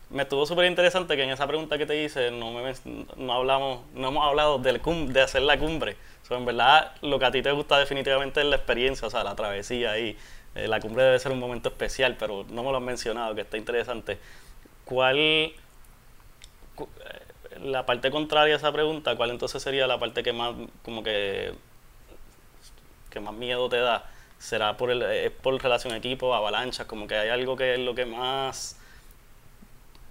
[0.09, 2.53] me estuvo súper interesante que en esa pregunta que te hice no,
[3.17, 4.81] no, hablamos, no hemos hablado del
[5.13, 5.97] de hacer la cumbre.
[6.29, 9.35] en verdad, lo que a ti te gusta definitivamente es la experiencia, o sea, la
[9.35, 10.17] travesía y
[10.55, 13.41] eh, la cumbre debe ser un momento especial, pero no me lo has mencionado, que
[13.41, 14.17] está interesante.
[14.85, 15.53] ¿Cuál,
[17.61, 21.53] la parte contraria a esa pregunta, cuál entonces sería la parte que más, como que,
[23.09, 24.05] que más miedo te da?
[24.39, 27.95] será por, el, es por relación equipo, avalanchas, como que hay algo que es lo
[27.95, 28.75] que más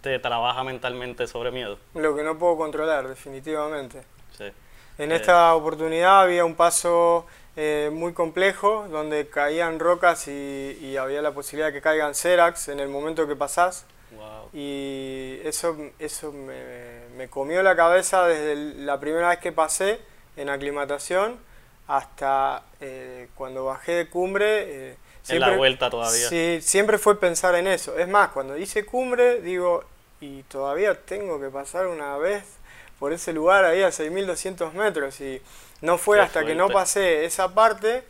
[0.00, 1.78] te trabaja mentalmente sobre miedo.
[1.94, 4.02] Lo que no puedo controlar, definitivamente.
[4.36, 4.44] Sí.
[4.98, 11.22] En eh, esta oportunidad había un paso eh, muy complejo donde caían rocas y, había
[11.22, 13.86] la posibilidad de que caigan Cerax en el momento que pasás.
[14.12, 14.50] Wow.
[14.52, 20.00] Y eso, eso me, me comió la cabeza desde la primera vez que pasé
[20.36, 21.38] en aclimatación
[21.88, 24.90] hasta eh, cuando bajé de cumbre.
[24.90, 24.96] Eh,
[25.28, 26.28] en la vuelta todavía.
[26.28, 27.98] Sí, siempre fue pensar en eso.
[27.98, 29.84] Es más, cuando hice cumbre, digo,
[30.20, 32.44] y todavía tengo que pasar una vez
[32.98, 35.20] por ese lugar ahí a 6.200 metros.
[35.20, 35.42] Y
[35.80, 38.04] no fue hasta que no pasé esa parte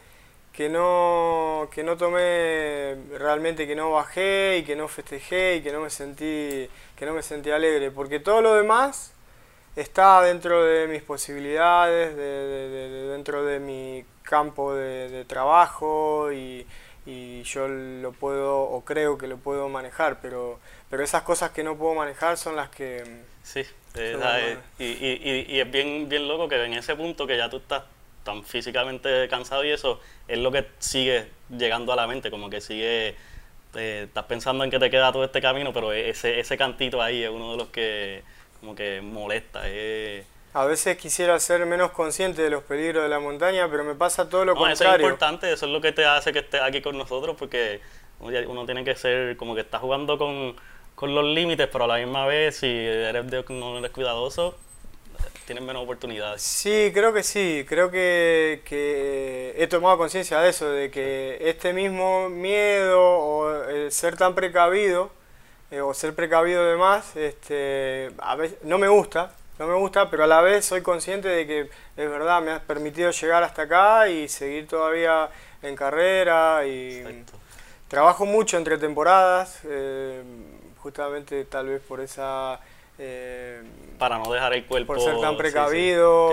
[0.57, 5.71] que no, que no tomé realmente, que no bajé y que no festejé y que
[5.71, 7.91] no me sentí, que no me sentí alegre.
[7.91, 9.13] Porque todo lo demás
[9.77, 16.67] está dentro de mis posibilidades, de, dentro de mi campo de, trabajo y,
[17.45, 21.77] yo lo puedo o creo que lo puedo manejar, pero, pero esas cosas que no
[21.77, 23.05] puedo manejar son las que...
[23.43, 23.63] Sí,
[24.79, 27.85] y, y, y, es bien, bien loco que en ese punto que ya tú estás
[28.27, 32.61] tan físicamente cansado y eso es lo que sigue llegando a la mente, como que
[32.61, 33.15] sigue,
[33.75, 37.23] eh, estás pensando en que te queda todo este camino, pero ese, ese cantito ahí
[37.23, 38.23] es uno de los que
[38.61, 39.63] como que molesta.
[39.65, 40.25] Eh.
[40.53, 44.29] A veces quisiera ser menos consciente de los peligros de la montaña, pero me pasa
[44.29, 44.75] todo lo contrario.
[44.75, 47.81] Eso es importante, eso es lo que te hace que estés aquí con nosotros, porque
[48.21, 50.57] uno tiene que ser como que está jugando con,
[51.15, 54.57] los límites, pero a la misma vez, si eres de, no eres cuidadoso,
[55.47, 56.43] tienes menos oportunidades.
[56.43, 61.73] Sí, creo que sí, creo que, que he tomado conciencia de eso, de que este
[61.73, 65.11] mismo miedo o el ser tan precavido,
[65.71, 70.11] eh, o ser precavido de más, este, a veces, no me gusta, no me gusta,
[70.11, 73.63] pero a la vez soy consciente de que es verdad, me has permitido llegar hasta
[73.63, 75.31] acá y seguir todavía
[75.63, 77.25] en carrera y
[77.89, 80.23] trabajo mucho entre temporadas, eh,
[80.79, 82.61] justamente tal vez por esa...
[82.99, 83.63] Eh,
[83.99, 84.95] Para no dejar el cuerpo...
[84.95, 86.31] Por ser tan precavido.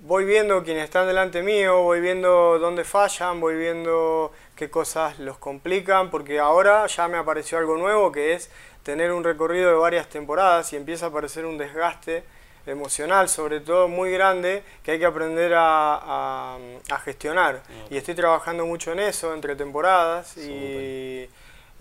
[0.00, 5.38] voy viendo quienes están delante mío, voy viendo dónde fallan, voy viendo qué cosas los
[5.38, 8.50] complican, porque ahora ya me apareció algo nuevo que es
[8.82, 12.24] tener un recorrido de varias temporadas y empieza a aparecer un desgaste
[12.66, 16.58] emocional, sobre todo muy grande, que hay que aprender a,
[17.04, 17.62] gestionar.
[17.90, 21.28] Y estoy trabajando mucho en eso, entre temporadas, y,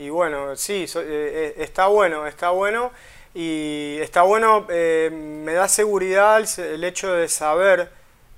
[0.10, 2.92] bueno, sí, eh, eh, está bueno, está bueno,
[3.34, 7.92] y está bueno, eh, me da seguridad el hecho de saber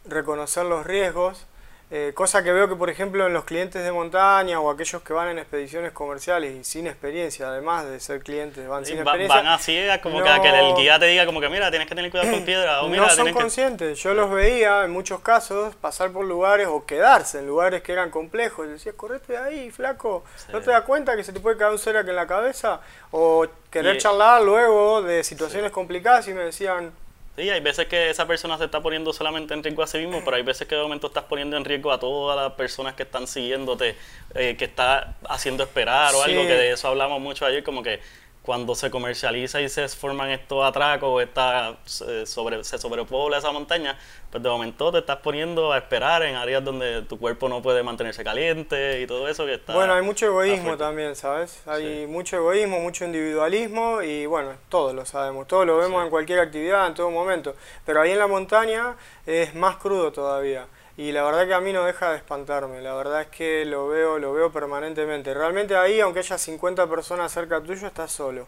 [0.05, 1.45] reconocer los riesgos,
[1.91, 5.13] eh, cosa que veo que, por ejemplo, en los clientes de montaña o aquellos que
[5.13, 9.35] van en expediciones comerciales y sin experiencia, además de ser clientes, van sin experiencia.
[9.35, 12.31] Van así, como que, el guía te diga, como que mira, tienes que tener cuidado
[12.31, 12.81] con piedra.
[12.81, 14.01] O, mira, no son conscientes.
[14.01, 18.09] Yo los veía en muchos casos pasar por lugares o quedarse en lugares que eran
[18.09, 18.65] complejos.
[18.65, 20.23] Y decías, correte de ahí, flaco.
[20.51, 22.81] ¿No te das cuenta que se te puede caer un cerac en la cabeza?
[23.11, 26.91] O querer charlar luego de situaciones complicadas y me decían,
[27.35, 30.21] Sí, hay veces que esa persona se está poniendo solamente en riesgo a sí mismo,
[30.23, 33.01] pero hay veces que de momento estás poniendo en riesgo a todas las personas que
[33.03, 33.95] están siguiéndote,
[34.35, 37.99] eh, que está haciendo esperar o algo, que de eso hablamos mucho ayer, como que
[38.43, 43.97] cuando se comercializa y se forman estos atracos, esta, sobre, se sobrepobla esa montaña,
[44.29, 47.83] pues de momento te estás poniendo a esperar en áreas donde tu cuerpo no puede
[47.83, 49.73] mantenerse caliente y todo eso que está...
[49.73, 51.61] Bueno, hay mucho egoísmo también, ¿sabes?
[51.65, 56.39] Hay mucho egoísmo, mucho individualismo y bueno, todos lo sabemos, todos lo vemos en cualquier
[56.39, 61.23] actividad, en todo momento, pero ahí en la montaña es más crudo todavía y la
[61.23, 64.31] verdad que a mí no deja de espantarme, la verdad es que lo veo, lo
[64.33, 65.33] veo permanentemente.
[65.33, 68.47] Realmente ahí, aunque haya 50 personas cerca tuyo, estás solo.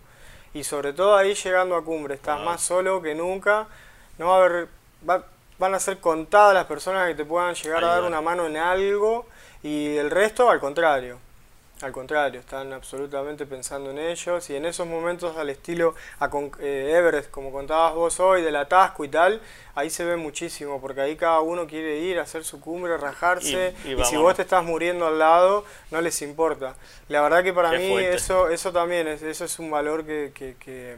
[0.53, 3.67] Y sobre todo ahí llegando a cumbre, estás más solo que nunca.
[4.19, 4.67] No va a haber,
[5.57, 8.57] van a ser contadas las personas que te puedan llegar a dar una mano en
[8.57, 9.25] algo
[9.63, 11.24] y el resto al contrario.
[11.81, 16.93] Al contrario, están absolutamente pensando en ellos y en esos momentos al estilo a eh,
[16.95, 19.41] Everest, como contabas vos hoy, del atasco y tal,
[19.75, 23.75] ahí se ve muchísimo, porque ahí cada uno quiere ir a hacer su cumbre, rajarse,
[23.83, 26.75] y, si vos te estás muriendo al lado, no les importa.
[27.09, 30.55] La verdad que para mí eso eso también es, eso es un valor que, que,
[30.57, 30.95] que,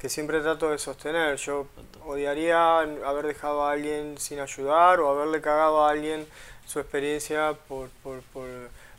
[0.00, 1.36] que siempre trato de sostener.
[1.36, 1.68] Yo
[2.04, 6.26] odiaría haber dejado a alguien sin ayudar o haberle cagado a alguien
[6.66, 8.48] su experiencia por, por, por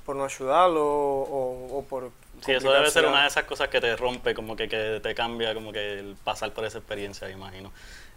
[0.07, 2.11] por no ayudarlo o, por...
[2.41, 5.13] Sí, eso debe ser una de esas cosas que te rompe, como que, que te
[5.13, 7.73] cambia, como que el pasar por esa experiencia, imagino.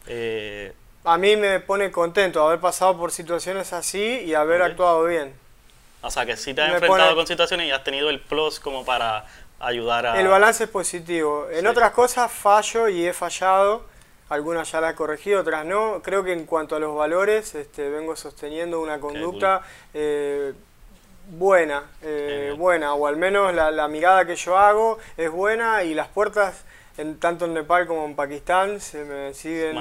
[0.06, 0.72] Eh,
[1.02, 5.34] a mí me pone contento haber pasado por situaciones así y haber actuado bien.
[6.00, 8.84] O sea, que sí te has enfrentado con situaciones y has tenido el plus como
[8.84, 9.26] para
[9.58, 10.20] ayudar a...
[10.20, 11.48] El balance es positivo.
[11.50, 13.84] En otras cosas fallo y he fallado.
[14.28, 16.02] Algunas ya las he corregido, otras no.
[16.04, 19.62] Creo que en cuanto a los valores, este, vengo sosteniendo una conducta
[19.92, 20.52] eh,
[21.30, 26.08] buena, eh, buena, o al menos la, mirada que yo hago es buena y las
[26.08, 26.64] puertas,
[26.98, 29.74] en, tanto en Nepal como en Pakistán, se me siguen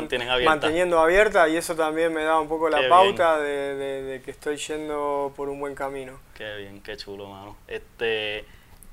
[0.45, 5.33] manteniendo abiertas y eso también me da un poco la pauta de, que estoy yendo
[5.35, 6.19] por un buen camino.
[6.35, 7.57] Qué bien, qué chulo, mano.
[7.67, 8.45] Este,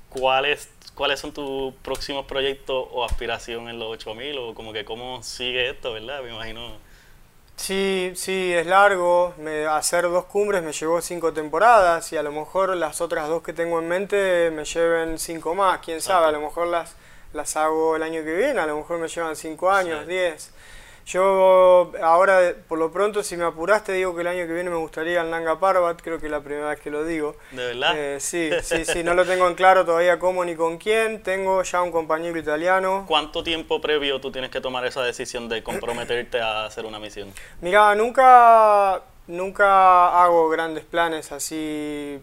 [0.09, 5.21] ¿cuáles, ¿Cuáles son tus próximos proyectos o aspiración en los 8000 o como que cómo
[5.21, 6.23] sigue esto, verdad?
[6.23, 6.86] Me imagino
[7.57, 9.33] Sí, sí, es largo.
[9.37, 13.41] Me, hacer dos cumbres me llevó cinco temporadas y a lo mejor las otras dos
[13.43, 15.79] que tengo en mente me lleven cinco más.
[15.79, 16.95] Quién sabe, a lo mejor las,
[17.33, 20.51] las hago el año que viene, a lo mejor me llevan cinco años, diez.
[21.07, 24.75] Yo ahora, por lo pronto, si me apuraste, digo que el año que viene me
[24.75, 27.37] gustaría el Nanga Parbat, creo que es la primera vez que lo digo.
[27.51, 27.93] ¿De verdad?
[27.95, 31.23] Eh, sí, sí, sí, no lo tengo en claro todavía cómo ni con quién.
[31.23, 33.05] Tengo ya un compañero italiano.
[33.07, 37.31] ¿Cuánto tiempo previo tú tienes que tomar esa decisión de comprometerte a hacer una misión?
[37.61, 42.19] Mira, nunca, nunca hago grandes planes así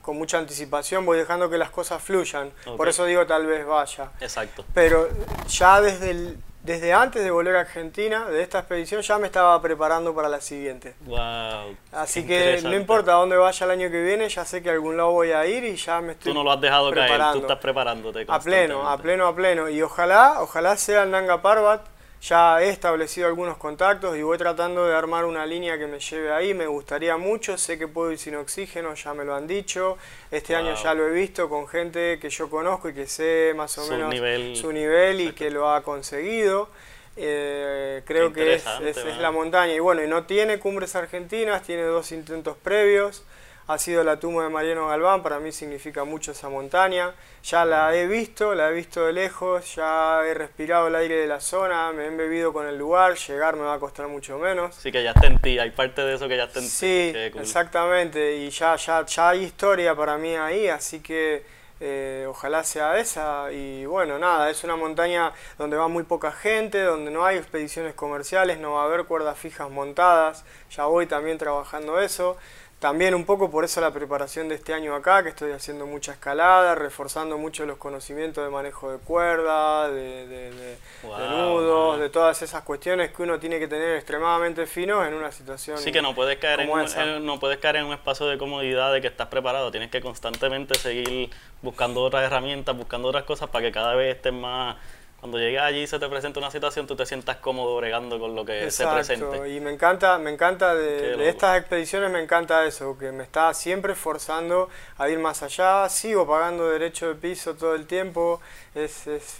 [0.00, 2.50] con mucha anticipación, voy dejando que las cosas fluyan.
[2.78, 4.10] Por eso digo tal vez vaya.
[4.22, 4.64] Exacto.
[4.72, 5.06] Pero
[5.48, 9.60] ya desde el desde antes de volver a Argentina, de esta expedición, ya me estaba
[9.62, 10.94] preparando para la siguiente.
[11.06, 11.76] Wow.
[11.92, 14.96] Así que no importa dónde vaya el año que viene, ya sé que a algún
[14.96, 17.38] lado voy a ir y ya me estoy Tú no lo has dejado caer, tú
[17.40, 18.26] estás preparándote.
[18.28, 19.68] A pleno, a pleno, a pleno.
[19.68, 21.80] Y ojalá, ojalá sea el Nanga Parbat
[22.22, 26.32] ya he establecido algunos contactos y voy tratando de armar una línea que me lleve
[26.32, 26.52] ahí.
[26.52, 29.96] Me gustaría mucho, sé que puedo ir sin oxígeno, ya me lo han dicho.
[30.30, 33.76] Este año ya lo he visto con gente que yo conozco y que sé más
[33.78, 34.14] o menos
[34.58, 36.68] su nivel y que lo ha conseguido.
[37.16, 39.74] Eh, creo que es, es la montaña.
[39.74, 43.24] Y bueno, y no tiene cumbres argentinas, tiene dos intentos previos
[43.72, 47.14] ha sido la tumba de Mariano Galván, para mí significa mucho esa montaña.
[47.44, 51.28] Ya la he visto, la he visto de lejos, ya he respirado el aire de
[51.28, 54.74] la zona, me he embebido con el lugar, llegar me va a costar mucho menos.
[54.74, 56.70] Sí, que ya está en ti, hay parte de eso que ya está en ti.
[56.70, 61.44] Sí, exactamente, y ya, ya, ya hay historia para mí ahí, así que
[61.78, 63.52] eh, ojalá sea esa.
[63.52, 67.94] Y bueno, nada, es una montaña donde va muy poca gente, donde no hay expediciones
[67.94, 72.36] comerciales, no va a haber cuerdas fijas montadas, ya voy también trabajando eso.
[72.80, 76.12] También un poco por eso la preparación de este año acá, que estoy haciendo mucha
[76.12, 83.10] escalada, reforzando mucho los conocimientos de manejo de cuerda, de, nudos, de todas esas cuestiones
[83.10, 86.60] que uno tiene que tener extremadamente finos en una situación Sí, que no puedes, caer
[86.60, 89.90] en un, no puedes caer en un espacio de comodidad de que estás preparado, tienes
[89.90, 91.28] que constantemente seguir
[91.60, 94.76] buscando otras herramientas, buscando otras cosas para que cada vez estés más
[95.20, 98.34] cuando llegues allí y se te presenta una situación, tú te sientas cómodo bregando con
[98.34, 99.50] lo que se presente.
[99.50, 103.94] Y me encanta, me encanta de, estas expediciones, me encanta eso, que me está siempre
[103.94, 105.86] forzando a ir más allá.
[105.90, 108.40] Sigo pagando derecho de piso todo el tiempo,
[108.74, 109.38] es, es,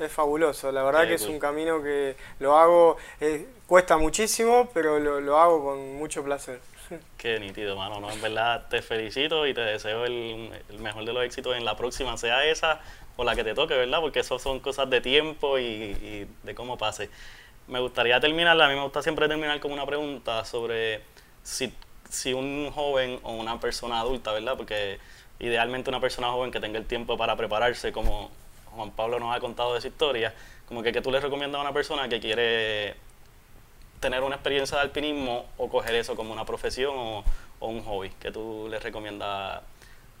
[0.00, 0.72] es fabuloso.
[0.72, 5.38] La verdad que es un camino que lo hago, eh, cuesta muchísimo, pero lo, lo
[5.38, 6.58] hago con mucho placer.
[7.16, 8.00] Qué nítido, mano.
[8.00, 8.10] ¿no?
[8.10, 12.16] En verdad te felicito y te deseo el, mejor de los éxitos en la próxima,
[12.16, 12.80] sea esa
[13.16, 14.00] o la que te toque, ¿verdad?
[14.00, 17.10] Porque eso son cosas de tiempo y, de cómo pase.
[17.68, 21.02] Me gustaría terminar, a mí me gusta siempre terminar con una pregunta sobre
[21.42, 21.72] si,
[22.08, 24.56] si un joven o una persona adulta, ¿verdad?
[24.56, 24.98] Porque
[25.38, 28.30] idealmente una persona joven que tenga el tiempo para prepararse, como
[28.72, 30.34] Juan Pablo nos ha contado de su historia,
[30.66, 32.96] como que, que tú le recomiendas a una persona que quiere
[34.00, 37.24] tener una experiencia de alpinismo o coger eso como una profesión o,
[37.60, 39.62] o un hobby, que tú le recomiendas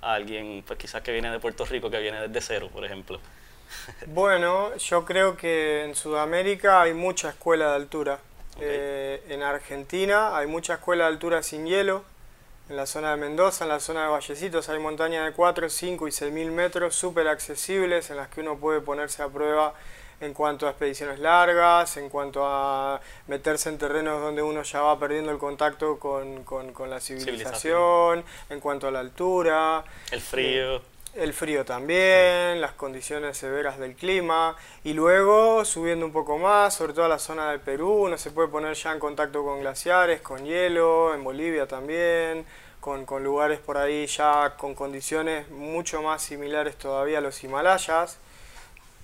[0.02, 3.20] a alguien, pues quizás que viene de Puerto Rico, que viene desde cero, por ejemplo?
[4.06, 8.18] Bueno, yo creo que en Sudamérica hay mucha escuela de altura.
[8.60, 12.04] Eh, en Argentina hay mucha escuela de altura sin hielo.
[12.68, 16.08] En la zona de Mendoza, en la zona de Vallecitos, hay montañas de 4, 5
[16.08, 19.74] y 6 mil metros súper accesibles en las que uno puede ponerse a prueba
[20.20, 24.98] en cuanto a expediciones largas, en cuanto a meterse en terrenos donde uno ya va
[24.98, 29.84] perdiendo el contacto con, con, la civilización, en cuanto a la altura.
[30.10, 30.82] El frío.
[31.14, 34.54] El frío también, las condiciones severas del clima
[34.84, 38.30] y luego subiendo un poco más, sobre todo a la zona del Perú, uno se
[38.30, 42.46] puede poner ya en contacto con glaciares, con hielo, en Bolivia también,
[42.78, 48.20] con, con lugares por ahí ya con condiciones mucho más similares todavía a los Himalayas.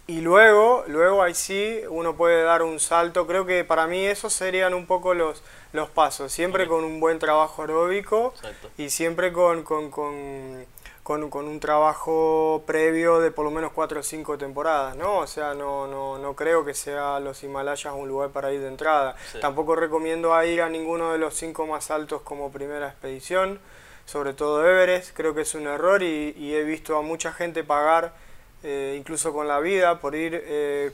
[0.08, 4.32] Y luego, luego ahí sí uno puede dar un salto, creo que para mí esos
[4.32, 5.42] serían un poco los,
[5.72, 8.70] los pasos, siempre con un buen trabajo aeróbico Exacto.
[8.78, 10.64] y siempre con, con, con,
[11.02, 15.18] con, con un trabajo previo de por lo menos cuatro o cinco temporadas, ¿no?
[15.18, 18.68] O sea, no, no, no creo que sea los Himalayas un lugar para ir de
[18.68, 19.16] entrada.
[19.32, 19.40] Sí.
[19.40, 23.58] Tampoco recomiendo a ir a ninguno de los cinco más altos como primera expedición,
[24.04, 27.64] sobre todo Everest, creo que es un error y, y he visto a mucha gente
[27.64, 28.12] pagar,
[28.62, 30.40] eh, incluso con la vida, por ir...
[30.44, 30.92] eh,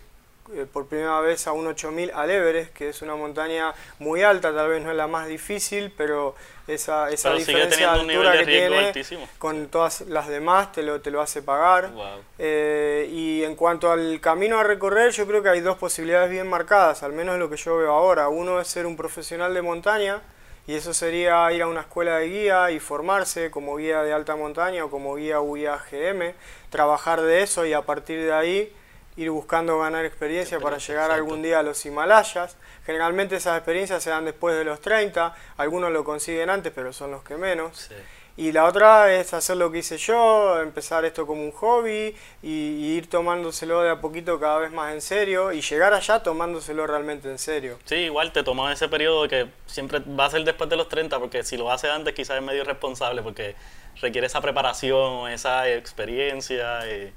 [0.53, 4.53] eh, por primera vez a un 8000 al Everest, que es una montaña muy alta,
[4.53, 6.35] tal vez no es la más difícil, pero
[6.67, 9.29] esa, esa Pero diferencia de altura de que tiene altísimo.
[9.39, 11.93] con todas las demás te lo, te lo hace pagar.
[11.93, 12.25] Wow.
[12.41, 16.49] Eh, y en cuanto al camino a recorrer, yo creo que hay dos posibilidades bien
[16.51, 18.29] marcadas, al menos lo que yo veo ahora.
[18.29, 20.21] Uno es ser un profesional de montaña,
[20.67, 24.37] y eso sería ir a una escuela de guía y formarse como guía de alta
[24.37, 26.35] montaña o como guía UIA GM,
[26.71, 28.73] trabajar de eso y a partir de ahí
[29.17, 31.15] ir buscando ganar experiencia para llegar exacto.
[31.15, 32.57] algún día a los Himalayas.
[32.87, 37.11] Generalmente esas experiencias se dan después de los 30, algunos lo consiguen antes, pero son
[37.11, 37.89] los que menos.
[37.89, 37.95] Sí.
[38.37, 42.49] Y la otra es hacer lo que hice yo, empezar esto como un hobby y,
[42.49, 46.87] y ir tomándoselo de a poquito cada vez más en serio y llegar allá tomándoselo
[46.87, 47.79] realmente en serio.
[47.85, 51.19] Sí, igual te tomas ese periodo que siempre va a ser después de los 30,
[51.19, 53.55] porque si lo hace antes quizás es medio irresponsable, porque
[54.01, 56.87] requiere esa preparación, esa experiencia.
[56.87, 57.13] Y, eh,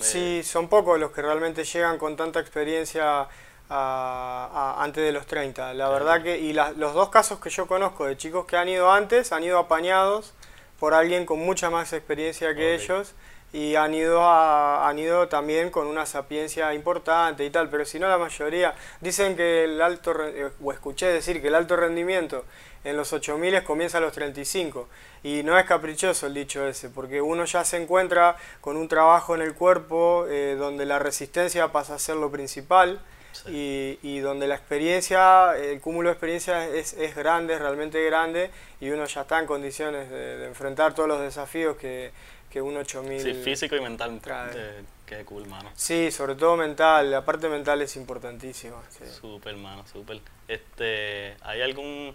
[0.00, 3.28] Sí, son pocos los que realmente llegan con tanta experiencia
[3.70, 5.74] a- a- antes de los 30.
[5.74, 8.68] La verdad que, y la- los dos casos que yo conozco de chicos que han
[8.68, 10.34] ido antes, han ido apañados
[10.78, 12.80] por alguien con mucha más experiencia que Ok.
[12.82, 13.14] ellos
[13.52, 17.98] y han ido, a- han ido también con una sapiencia importante y tal, pero si
[17.98, 22.44] no la mayoría dicen que el alto, eh, o escuché decir que el alto rendimiento
[22.82, 24.88] en los 8000 comienza a los 35
[25.22, 29.34] y no es caprichoso el dicho ese, porque uno ya se encuentra con un trabajo
[29.36, 33.00] en el cuerpo eh, donde la resistencia pasa a ser lo principal
[33.48, 38.90] y, y donde la experiencia, el cúmulo de experiencia es, es grande, realmente grande y
[38.90, 42.12] uno ya está en condiciones de, de enfrentar todos los desafíos que,
[42.50, 44.20] que un 8000 sí, físico y mental.
[44.54, 45.70] eh, qué cool, mano.
[45.74, 48.80] Sí, sobre todo mental, la parte mental es importantísima.
[48.90, 49.04] sí.
[49.20, 50.20] Súper, mano, súper.
[50.46, 52.14] Este, ¿hay algún,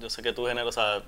[0.00, 1.02] yo sé que tú generas, o sea,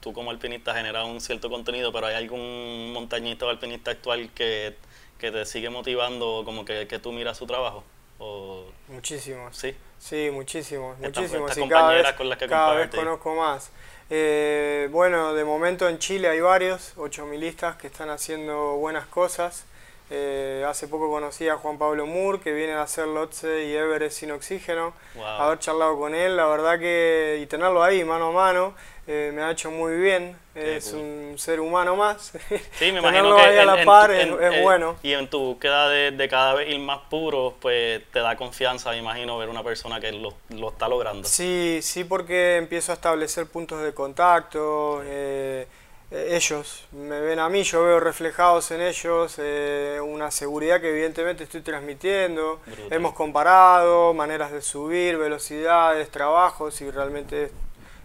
[0.00, 4.76] tú como alpinista generas un cierto contenido, pero ¿hay algún montañista o alpinista actual que,
[5.18, 7.82] que te sigue motivando, como que, que tú miras su trabajo?
[8.18, 9.56] O, Muchísimos.
[9.56, 11.56] sí, Sí, muchísimos, Estas- muchísimos.
[11.56, 13.00] y cada vez, con las que cada vez compartes.
[13.00, 13.70] conozco más.
[14.10, 19.64] Eh, bueno, de momento en Chile hay varios, ocho milistas que están haciendo buenas cosas.
[20.10, 24.18] Eh, hace poco conocí a Juan Pablo Moore, que viene a hacer Lotse y Everest
[24.20, 24.92] sin oxígeno.
[25.16, 25.24] Wow.
[25.24, 28.74] Haber charlado con él, la verdad que, y tenerlo ahí mano a mano,
[29.06, 30.36] eh, me ha hecho muy bien.
[30.54, 31.00] Es cool.
[31.00, 32.32] un ser humano más.
[32.78, 34.96] Sí, me imagino que ahí a la par es, en- es eh, bueno.
[35.02, 38.90] Y en tu búsqueda de, de cada vez ir más puro, pues te da confianza,
[38.90, 41.28] me imagino, ver una persona que lo, lo está logrando.
[41.28, 45.02] Sí, sí, porque empiezo a establecer puntos de contacto.
[45.04, 45.66] eh,
[46.10, 50.90] eh, ellos me ven a mí, yo veo reflejados en ellos eh, una seguridad que
[50.90, 52.60] evidentemente estoy transmitiendo.
[52.64, 52.92] Brutal.
[52.92, 57.50] Hemos comparado maneras de subir, velocidades, trabajos y realmente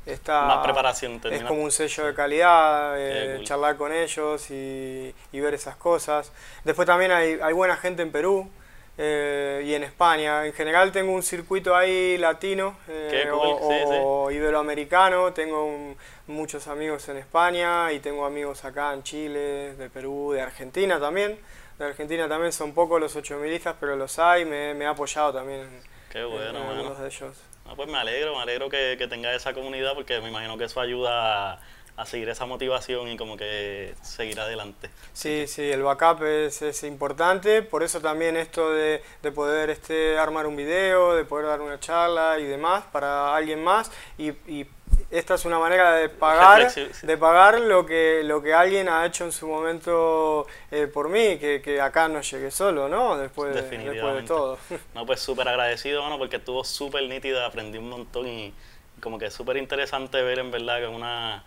[0.05, 3.45] está Más preparación, es termina- como un sello de calidad, eh, cool.
[3.45, 6.31] charlar con ellos y, y ver esas cosas.
[6.63, 8.49] Después también hay, hay buena gente en Perú
[8.97, 10.45] eh, y en España.
[10.45, 13.97] En general tengo un circuito ahí latino eh, cool, o, sí, sí.
[14.01, 15.33] o iberoamericano.
[15.33, 15.97] Tengo un-
[16.27, 21.37] muchos amigos en España y tengo amigos acá en Chile, de Perú, de Argentina también.
[21.77, 24.45] De Argentina también son pocos los ocho milistas, pero los hay.
[24.45, 25.81] Me, me ha apoyado también en,
[26.11, 27.37] Qué en bueno, algunos de ellos.
[27.65, 30.65] Ah, pues me alegro, me alegro que, que tenga esa comunidad porque me imagino que
[30.65, 31.59] eso ayuda a,
[31.97, 34.89] a seguir esa motivación y como que seguir adelante.
[35.13, 40.17] Sí, sí, el backup es, es importante, por eso también esto de, de poder este,
[40.17, 44.65] armar un video, de poder dar una charla y demás para alguien más y, y
[45.11, 46.61] esta es una manera de pagar,
[47.07, 51.37] de pagar lo que, lo que alguien ha hecho en su momento eh, por mí,
[51.37, 53.17] que, que acá no llegué solo, ¿no?
[53.17, 54.57] Después, de- después de todo.
[54.95, 58.53] No, pues súper agradecido, mano, porque estuvo súper nítida, aprendí un montón y
[59.01, 61.43] como que es súper interesante ver en verdad que una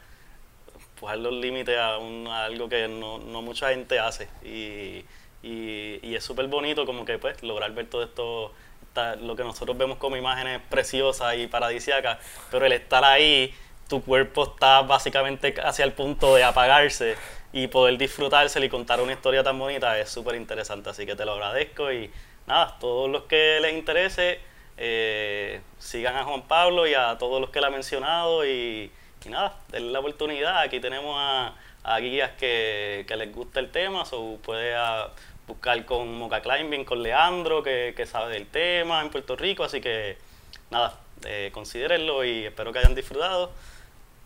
[0.98, 5.04] pujar los límites a, un- a algo que no, no mucha gente hace y,
[5.42, 8.52] y, y es súper bonito como que pues lograr ver todo esto
[9.20, 12.18] lo que nosotros vemos como imágenes preciosas y paradisíacas
[12.50, 13.54] pero el estar ahí
[13.88, 17.16] tu cuerpo está básicamente hacia el punto de apagarse
[17.52, 20.90] y poder disfrutárselo y contar una historia tan bonita es súper interesante.
[20.90, 22.10] Así que te lo agradezco y
[22.46, 24.40] nada, todos los que les interese,
[24.76, 28.90] eh, sigan a Juan Pablo y a todos los que le ha mencionado y,
[29.26, 30.58] nada, denle la oportunidad.
[30.58, 34.74] Aquí tenemos a, guías que, les gusta el tema, o puede
[35.46, 39.64] buscar con Moca Climbing, con Leandro, que, que sabe del tema en Puerto Rico.
[39.64, 40.16] Así que
[40.70, 43.50] nada, eh, considérenlo y espero que hayan disfrutado.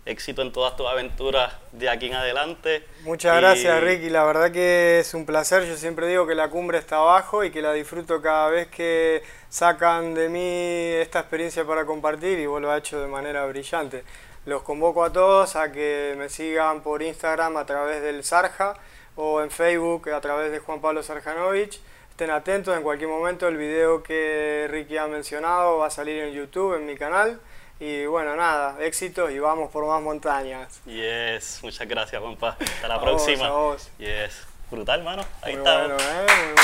[0.06, 2.86] Éxito en todas tus aventuras de aquí en adelante.
[3.02, 5.66] Muchas gracias Ricky, la verdad que es un placer.
[5.66, 9.22] Yo siempre digo que la cumbre está abajo y que la disfruto cada vez que
[9.50, 14.02] sacan de mí esta experiencia para compartir y vos lo has hecho de manera brillante.
[14.46, 18.76] Los convoco a todos a que me sigan por Instagram a través del Sarja
[19.18, 21.80] o en Facebook a través de Juan Pablo Sarjanovich
[22.18, 26.32] estén atentos, en cualquier momento el video que Ricky ha mencionado va a salir en
[26.32, 27.38] YouTube, en mi canal.
[27.78, 30.80] Y bueno, nada, éxitos y vamos por más montañas.
[30.84, 32.56] Yes, muchas gracias, compa.
[32.60, 33.50] Hasta la próxima.
[33.50, 34.48] Vos, Yes.
[34.68, 35.24] Brutal, mano.
[35.42, 35.78] Ahí está.
[35.78, 36.26] Bueno, ¿eh?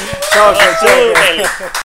[0.00, 0.20] Muy bueno.
[0.30, 1.82] chao, chao.